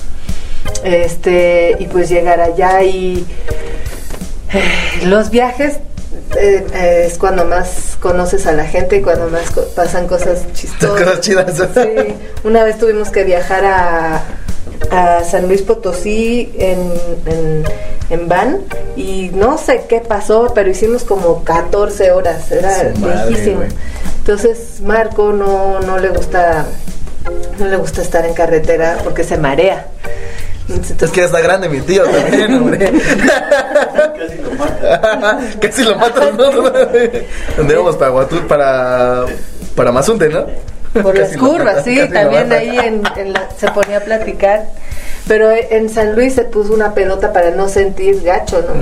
[0.84, 3.24] Este, y pues llegar allá y
[4.52, 5.78] eh, los viajes
[6.36, 10.44] eh, eh, es cuando más conoces a la gente y cuando más co- pasan cosas
[10.54, 11.02] chistosas.
[11.02, 11.56] Cosas chidas.
[11.74, 12.14] Sí,
[12.44, 14.22] una vez tuvimos que viajar a,
[14.90, 16.92] a San Luis Potosí en,
[17.26, 17.64] en,
[18.10, 18.58] en van
[18.96, 22.70] y no sé qué pasó, pero hicimos como 14 horas, era
[23.56, 23.68] güey.
[24.18, 26.66] Entonces Marco no, no le gusta
[27.58, 29.86] no le gusta estar en carretera porque se marea.
[31.00, 32.92] Es que ya está grande mi tío también, hombre.
[34.20, 35.00] Casi lo mata.
[35.60, 36.70] Casi lo.
[37.56, 39.24] Donde íbamos para Huatul, para,
[39.74, 40.46] para Mazunte, ¿no?
[41.02, 44.66] Por las Casi curvas, sí, también ahí en, en la- se ponía a platicar.
[45.26, 48.74] Pero en San Luis se puso una pelota para no sentir gacho, ¿no?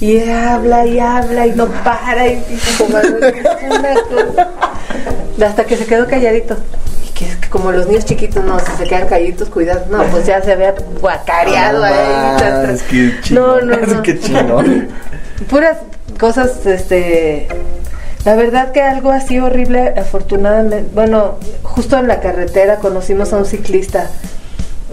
[0.00, 2.98] Y habla y habla y no para y, y como
[5.46, 6.56] hasta que se quedó calladito.
[7.54, 9.84] Como los niños chiquitos, no, si se quedan calladitos, cuidado.
[9.88, 11.86] No, pues ya se había guacareado Ah,
[12.36, 12.42] ahí.
[12.42, 14.02] tra- mames, qué no, no, no.
[14.02, 14.88] qué chingón.
[15.48, 15.76] Puras
[16.18, 17.46] cosas, este...
[18.24, 23.44] La verdad que algo así horrible, afortunadamente, bueno, justo en la carretera conocimos a un
[23.44, 24.10] ciclista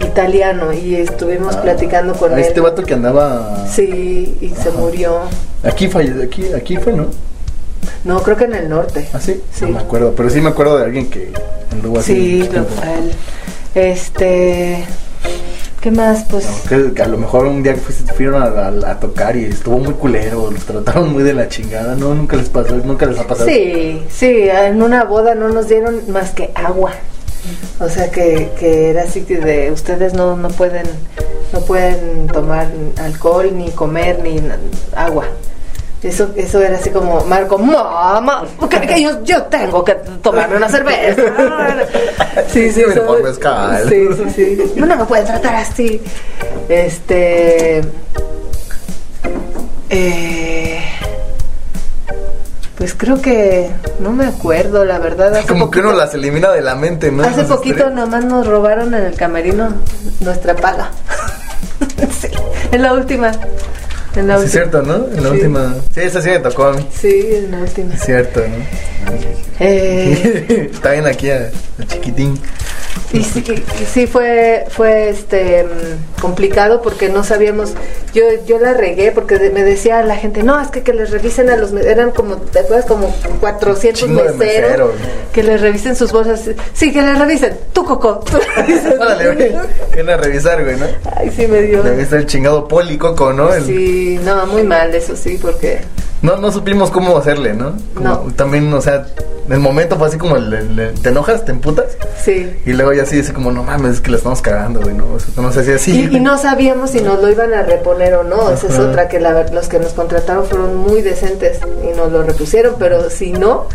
[0.00, 2.42] italiano y estuvimos platicando con A él.
[2.42, 3.66] este vato que andaba.
[3.68, 5.22] Sí, y se murió.
[5.64, 7.06] Aquí fue, aquí, aquí fue, ¿no?
[8.04, 9.08] No, creo que en el norte.
[9.12, 9.40] ¿Ah, sí?
[9.52, 9.64] Sí.
[9.64, 11.32] No me acuerdo, pero sí me acuerdo de alguien que
[11.70, 12.42] anduvo así.
[12.42, 13.12] Sí, lo, él.
[13.74, 14.84] Este,
[15.80, 16.24] ¿qué más?
[16.28, 19.00] Pues No, que, que a lo mejor un día que fuiste, fueron a, a- a
[19.00, 22.76] tocar y estuvo muy culero, los trataron muy de la chingada, no, nunca les pasó,
[22.76, 23.48] nunca les ha pasado.
[23.48, 26.92] sí, sí, en una boda no nos dieron más que agua.
[27.80, 30.86] O sea que, que era así que de ustedes no, no pueden
[31.52, 34.40] no pueden tomar alcohol, ni comer, ni
[34.94, 35.24] agua.
[36.02, 41.22] Eso, eso era así como, Marco, mamá, que, yo, yo tengo que tomarme una cerveza.
[42.48, 43.06] Sí, sí, eso-
[43.88, 44.72] sí, sí, sí.
[44.76, 46.02] No, no me pueden tratar así.
[46.68, 47.82] Este.
[49.90, 50.80] Eh,
[52.76, 55.36] pues creo que no me acuerdo, la verdad.
[55.36, 57.22] hace Como que uno las elimina de la mente, ¿no?
[57.22, 59.72] Hace poquito nomás nos robaron en el camerino
[60.20, 60.90] nuestra paga.
[62.20, 62.28] sí,
[62.72, 63.30] en la última.
[64.14, 64.70] En la Sí, es última.
[64.70, 64.94] cierto, ¿no?
[65.08, 65.34] En la Sí.
[65.36, 65.74] última.
[65.94, 66.86] Sí, esa sí me tocó a mí.
[67.00, 67.94] Sí, en la última.
[67.94, 68.56] Es cierto, ¿no?
[69.60, 71.50] Eh, Está bien aquí a,
[71.80, 72.38] a chiquitín.
[73.12, 73.44] Y sí,
[73.80, 75.66] y sí fue fue este
[76.20, 77.74] complicado porque no sabíamos
[78.14, 81.10] yo yo la regué porque de- me decía la gente no es que que les
[81.10, 84.90] revisen a los eran como te acuerdas como 400 Chingo de meseros meseros.
[85.32, 88.94] que les revisen sus bolsas sí que les revisen tú coco tú revisas.
[88.98, 90.08] Órale, güey.
[90.08, 90.86] A revisar, güey, ¿no?
[91.16, 93.52] ay sí me dio Debe estar el chingado policoco, ¿no?
[93.52, 95.80] El- sí no muy mal eso sí porque
[96.22, 97.74] No, no supimos cómo hacerle, ¿no?
[97.94, 98.18] Como No.
[98.36, 99.06] También, o sea,
[99.46, 101.86] en el momento fue así como el, el- el- te enojas, te emputas.
[102.22, 104.94] sí Y luego ya así dice como, no mames, es que la estamos cagando, güey,
[104.94, 105.04] ¿no?
[105.14, 106.08] O sea, no sé si así.
[106.12, 108.50] Y, y no sabíamos si nos lo iban a reponer o no.
[108.50, 112.22] Esa es otra que la los que nos contrataron fueron muy decentes y nos lo
[112.22, 113.66] repusieron, pero si no,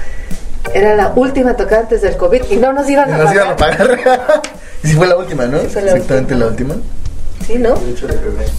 [0.74, 3.36] era la última tocada antes del COVID y no nos iban Y a nos pagar.
[3.36, 4.41] iban a pagar.
[4.84, 5.60] y si fue la última, ¿no?
[5.60, 6.45] Sí, fue la Exactamente última.
[6.45, 6.76] la última.
[7.45, 7.76] Sí, ¿no?
[7.76, 8.52] El 8 de febrero.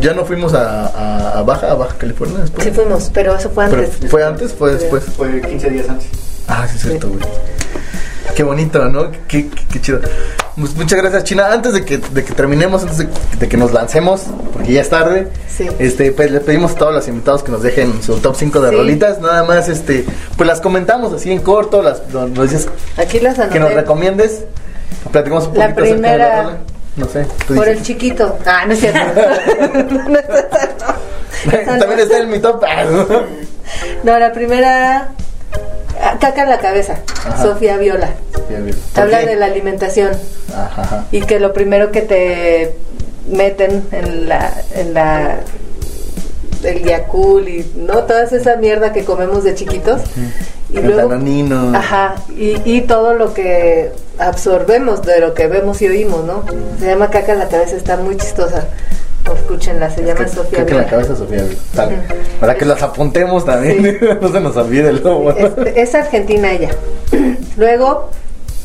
[0.00, 2.64] Ya no fuimos a, a, a Baja, a Baja California después.
[2.64, 4.10] Sí fuimos, pero eso fue Pero antes.
[4.10, 5.04] fue antes, fue después.
[5.16, 6.08] Fue 15 días antes.
[6.48, 7.20] Ah, sí, es cierto, güey.
[8.34, 9.10] Qué bonito, ¿no?
[9.26, 10.00] Qué, qué, qué chido.
[10.56, 11.48] Pues, muchas gracias, China.
[11.52, 13.08] Antes de que, de que terminemos, antes de,
[13.38, 15.68] de que nos lancemos, porque ya es tarde, Sí.
[15.78, 18.70] este, pues le pedimos a todos los invitados que nos dejen su top 5 de
[18.70, 18.76] Sí.
[18.76, 19.20] rolitas.
[19.20, 20.04] Nada más, este,
[20.36, 23.54] pues las comentamos así en corto, las nos nos dices Aquí las anoté.
[23.54, 24.44] que nos recomiendes.
[25.12, 26.56] Platicamos un La poquito acerca de primera- la rola.
[26.98, 28.38] No sé, Por el chiquito.
[28.44, 28.98] Ah, no es cierto.
[29.72, 31.78] no, es no.
[31.78, 32.62] También está en mi top.
[34.02, 35.10] No, la primera.
[36.02, 37.00] ah, Caca en la cabeza.
[37.26, 37.42] Ajá.
[37.42, 38.08] Sofía Viola.
[38.48, 38.74] Bien.
[38.94, 40.12] ¿Por Habla de la alimentación.
[40.54, 41.04] Ajá, ajá.
[41.12, 42.74] y que lo primero que te
[43.28, 45.36] meten en la en la
[46.64, 50.02] el Yakult y no toda esa mierda que comemos de chiquitos.
[50.72, 51.08] Y El luego
[51.74, 56.44] ajá y, y todo lo que absorbemos de lo que vemos y oímos no
[56.78, 58.66] se llama caca en la cabeza está muy chistosa.
[59.34, 61.44] Escúchenla se llama Que- Sofía en la cabeza Sofía.
[62.40, 63.98] Para que las apuntemos también.
[64.20, 65.30] no se nos olvide el lobo.
[65.32, 66.70] es, es argentina ella.
[67.56, 68.10] Luego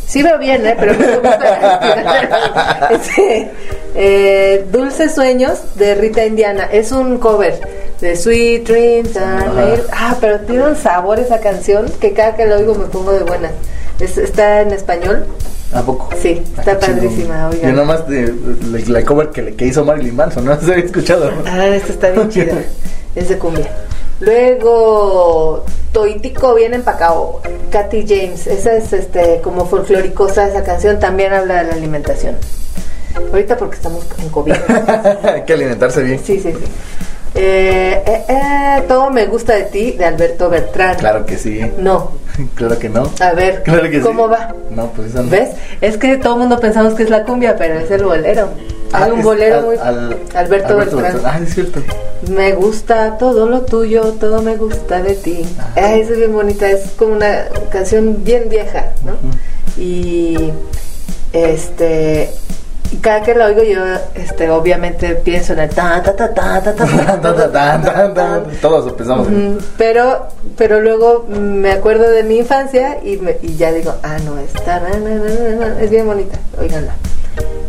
[0.07, 0.75] sí veo bien ¿eh?
[0.79, 3.51] pero no me gusta Este,
[3.95, 7.59] eh, Dulces Sueños de Rita Indiana es un cover
[8.01, 12.75] de Sweet Dreams ah pero tiene un sabor esa canción que cada que la oigo
[12.75, 13.51] me pongo de buenas
[13.99, 15.25] Es- está en español
[15.73, 16.09] ¿A poco?
[16.21, 17.71] Sí, Ah, está padrísima, oigan.
[17.71, 20.55] Yo nomás de, de- la cover que, que hizo Marilyn Manson, ¿no?
[20.61, 21.31] Se había escuchado.
[21.47, 22.53] Ah, esta está bien chida.
[23.15, 23.71] Es de cumbia.
[24.19, 27.39] Luego, Toitico bien empacado.
[27.71, 28.47] Katy James.
[28.47, 30.99] Esa es este como folcloricosa esa canción.
[30.99, 32.35] También habla de la alimentación.
[33.15, 34.53] Ahorita porque estamos en COVID.
[35.23, 36.19] Hay que alimentarse bien.
[36.19, 36.65] Sí, sí, sí.
[37.35, 40.97] Eh, eh, eh, todo me gusta de ti, de Alberto Bertrán.
[40.97, 41.61] Claro que sí.
[41.77, 42.11] No.
[42.55, 43.03] Claro que no.
[43.19, 44.01] A ver, Claro que sí.
[44.01, 44.53] ¿cómo va?
[44.71, 45.29] No, pues esa no.
[45.29, 45.51] ¿Ves?
[45.81, 48.49] Es que todo el mundo pensamos que es la cumbia, pero es el bolero.
[48.93, 49.77] Ah, Hay un es bolero al- muy...
[49.77, 51.17] al- Alberto, Bertrán.
[51.25, 51.81] Ah, es cierto.
[52.29, 55.45] Me gusta todo lo tuyo, todo me gusta de ti.
[55.75, 59.13] Ah, esa es bien bonita, es como una canción bien vieja, ¿no?
[59.81, 60.51] Y
[61.33, 62.29] este
[62.91, 63.81] y cada que la oigo yo
[64.13, 68.43] este obviamente pienso en el ta ta ta ta ta ta ta, tan.
[68.61, 69.27] Todos pensamos.
[69.77, 70.27] pero
[70.57, 74.53] pero luego me acuerdo de mi infancia y, me- y ya digo ah no es
[74.53, 76.93] ta, na, na, na, na, na, es bien bonita oiganla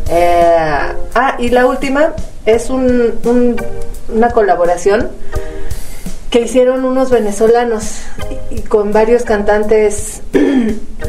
[0.09, 2.13] Eh, ah y la última
[2.47, 3.57] es un, un-
[4.15, 5.09] una colaboración
[6.31, 8.01] que hicieron unos venezolanos
[8.51, 10.21] y, y con varios cantantes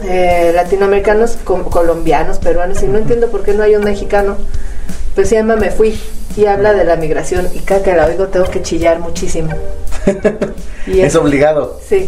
[0.04, 4.38] eh, latinoamericanos, com- colombianos, peruanos, y no entiendo por qué no hay un mexicano,
[5.16, 6.00] pues se llama Me Fui
[6.38, 9.50] y habla de la migración y cada que la oigo tengo que chillar muchísimo.
[10.88, 11.80] Es obligado.
[11.88, 12.08] Sí,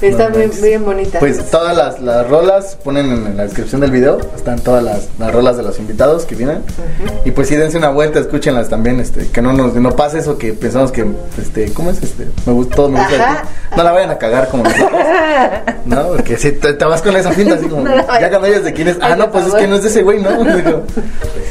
[0.00, 0.62] está No manches.
[0.62, 1.18] bien bonita.
[1.18, 5.32] Pues todas las, las rolas ponen en la descripción del video, están todas las, las
[5.32, 6.58] rolas de los invitados que vienen.
[7.24, 10.38] Y pues sí, dense una vuelta, escúchenlas también, este, que no nos no pase eso
[10.38, 11.04] que pensamos que,
[11.40, 12.00] este, ¿cómo es?
[12.02, 13.42] Este, me gusta, todo me gusta.
[13.76, 15.00] No la vayan a cagar como nosotros,
[15.86, 16.08] ¿no?
[16.08, 18.62] Porque si te, te vas con esa finta así como, No la ya cuando ellos
[18.62, 20.30] de quién es, ah, no, pues es que no es de ese güey, ¿no?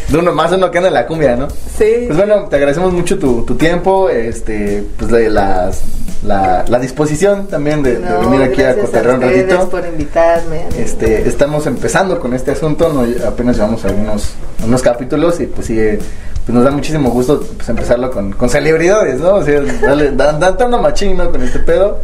[0.10, 1.48] De uno más uno que anda en la cumbia, ¿no?
[1.50, 2.04] sí.
[2.06, 7.48] Pues bueno, te agradecemos mucho tu, tu tiempo, este, pues la, las- la, la disposición
[7.48, 9.70] también de, venir aquí a cotorrear un ratito.
[9.70, 10.68] por invitarme.
[10.78, 14.30] Este, estamos empezando con este asunto, no, apenas llevamos algunos
[14.66, 16.00] unos capítulos y pues sigue
[16.46, 19.36] pues nos da muchísimo gusto pues, empezarlo con, con celebridades, ¿no?
[19.36, 21.32] O sea, dale, dan, dan dando machín, ¿no?
[21.32, 22.00] Con este pedo.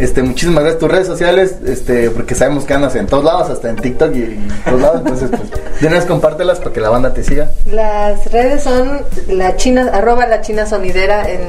[0.00, 3.70] Este, muchísimas gracias tus redes sociales, este, porque sabemos que andas en todos lados, hasta
[3.70, 4.98] en TikTok y, y en todos lados.
[4.98, 7.52] Entonces, pues, de una vez compártelas para que la banda te siga.
[7.70, 11.40] Las redes son la china, arroba la china sonidera en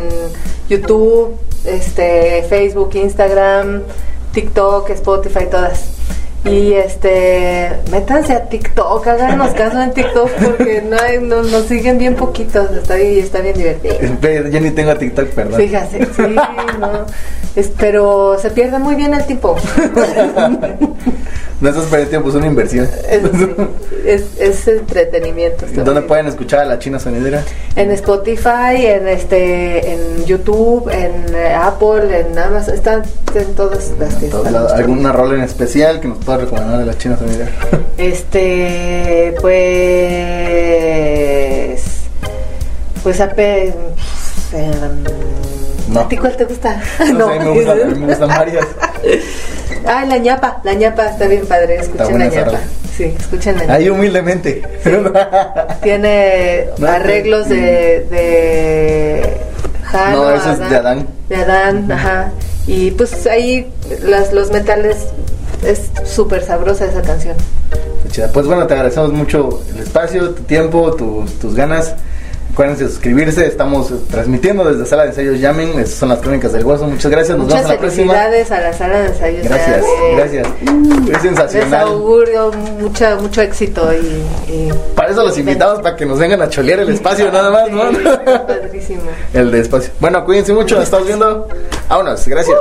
[0.70, 1.36] YouTube,
[1.66, 3.82] este, Facebook, Instagram,
[4.34, 5.86] TikTok, Spotify, todas.
[6.46, 11.98] Y este, métanse a TikTok, háganos caso en TikTok porque no hay, no- nos siguen
[11.98, 13.96] bien poquitos, está bien, está bien divertido.
[14.22, 15.60] Ve, Yo ni tengo TikTok, perdón.
[15.60, 16.22] Fíjate, sí,
[16.80, 17.06] no.
[17.56, 19.56] Es- pero se pierde muy bien el tiempo.
[21.62, 22.88] No estás perdiendo tiempo, es una inversión.
[23.10, 23.22] Es,
[24.06, 25.66] es, es entretenimiento.
[25.74, 27.44] ¿Dónde muy pueden escuchar a la China Sonidera?
[27.78, 34.74] En Spotify, en este, en YouTube, en eh, Apple, en Amazon, están en todas las.
[34.74, 37.50] ¿Alguna rola en especial que nos puedas recomendar de la China Sonidera?
[37.98, 39.36] Este,
[40.66, 41.82] pues,
[43.04, 43.68] pues ape,
[44.54, 45.04] em,
[45.88, 46.00] No.
[46.02, 46.82] ¿A ti cuál te gusta?
[47.14, 48.66] No, sé, me gustan, a mí me gustan varias.
[49.88, 52.60] Ah, la ñapa, la ñapa está bien padre, escuchen la ñapa.
[52.98, 53.74] Sí, escuchen la ñapa.
[53.76, 54.64] Ahí humildemente.
[55.84, 59.38] Tiene No, arreglos de, de
[59.84, 61.08] Jano, No, ese es de Adán.
[61.30, 62.32] De Adán, ajá.
[62.66, 63.72] Y pues ahí
[64.02, 64.98] las, los metales
[65.64, 67.36] es súper sabrosa esa canción.
[68.34, 71.94] Pues bueno, te agradecemos mucho el espacio, tu tiempo, tus, tus ganas.
[72.54, 76.64] Acuérdense de suscribirse, estamos transmitiendo desde Sala de Ensayos Llamen, estas son las crónicas del
[76.64, 78.14] hueso, muchas gracias, nos Muchas vemos a la próxima.
[78.14, 79.44] felicidades a la sala de ensayos.
[79.44, 79.84] Gracias,
[80.16, 80.48] gracias.
[80.62, 81.82] Es Les sensacional.
[81.88, 86.48] augurio mucha, mucho éxito y, y- Para eso los invitamos, para que nos vengan a
[86.50, 87.90] cholear el espacio nada más, ¿no?
[87.92, 87.98] Sí,
[88.48, 89.02] padrísimo.
[89.34, 89.92] El de espacio.
[90.00, 91.50] Bueno, cuídense mucho, nos estamos viendo.
[91.90, 92.58] Vámonos, gracias.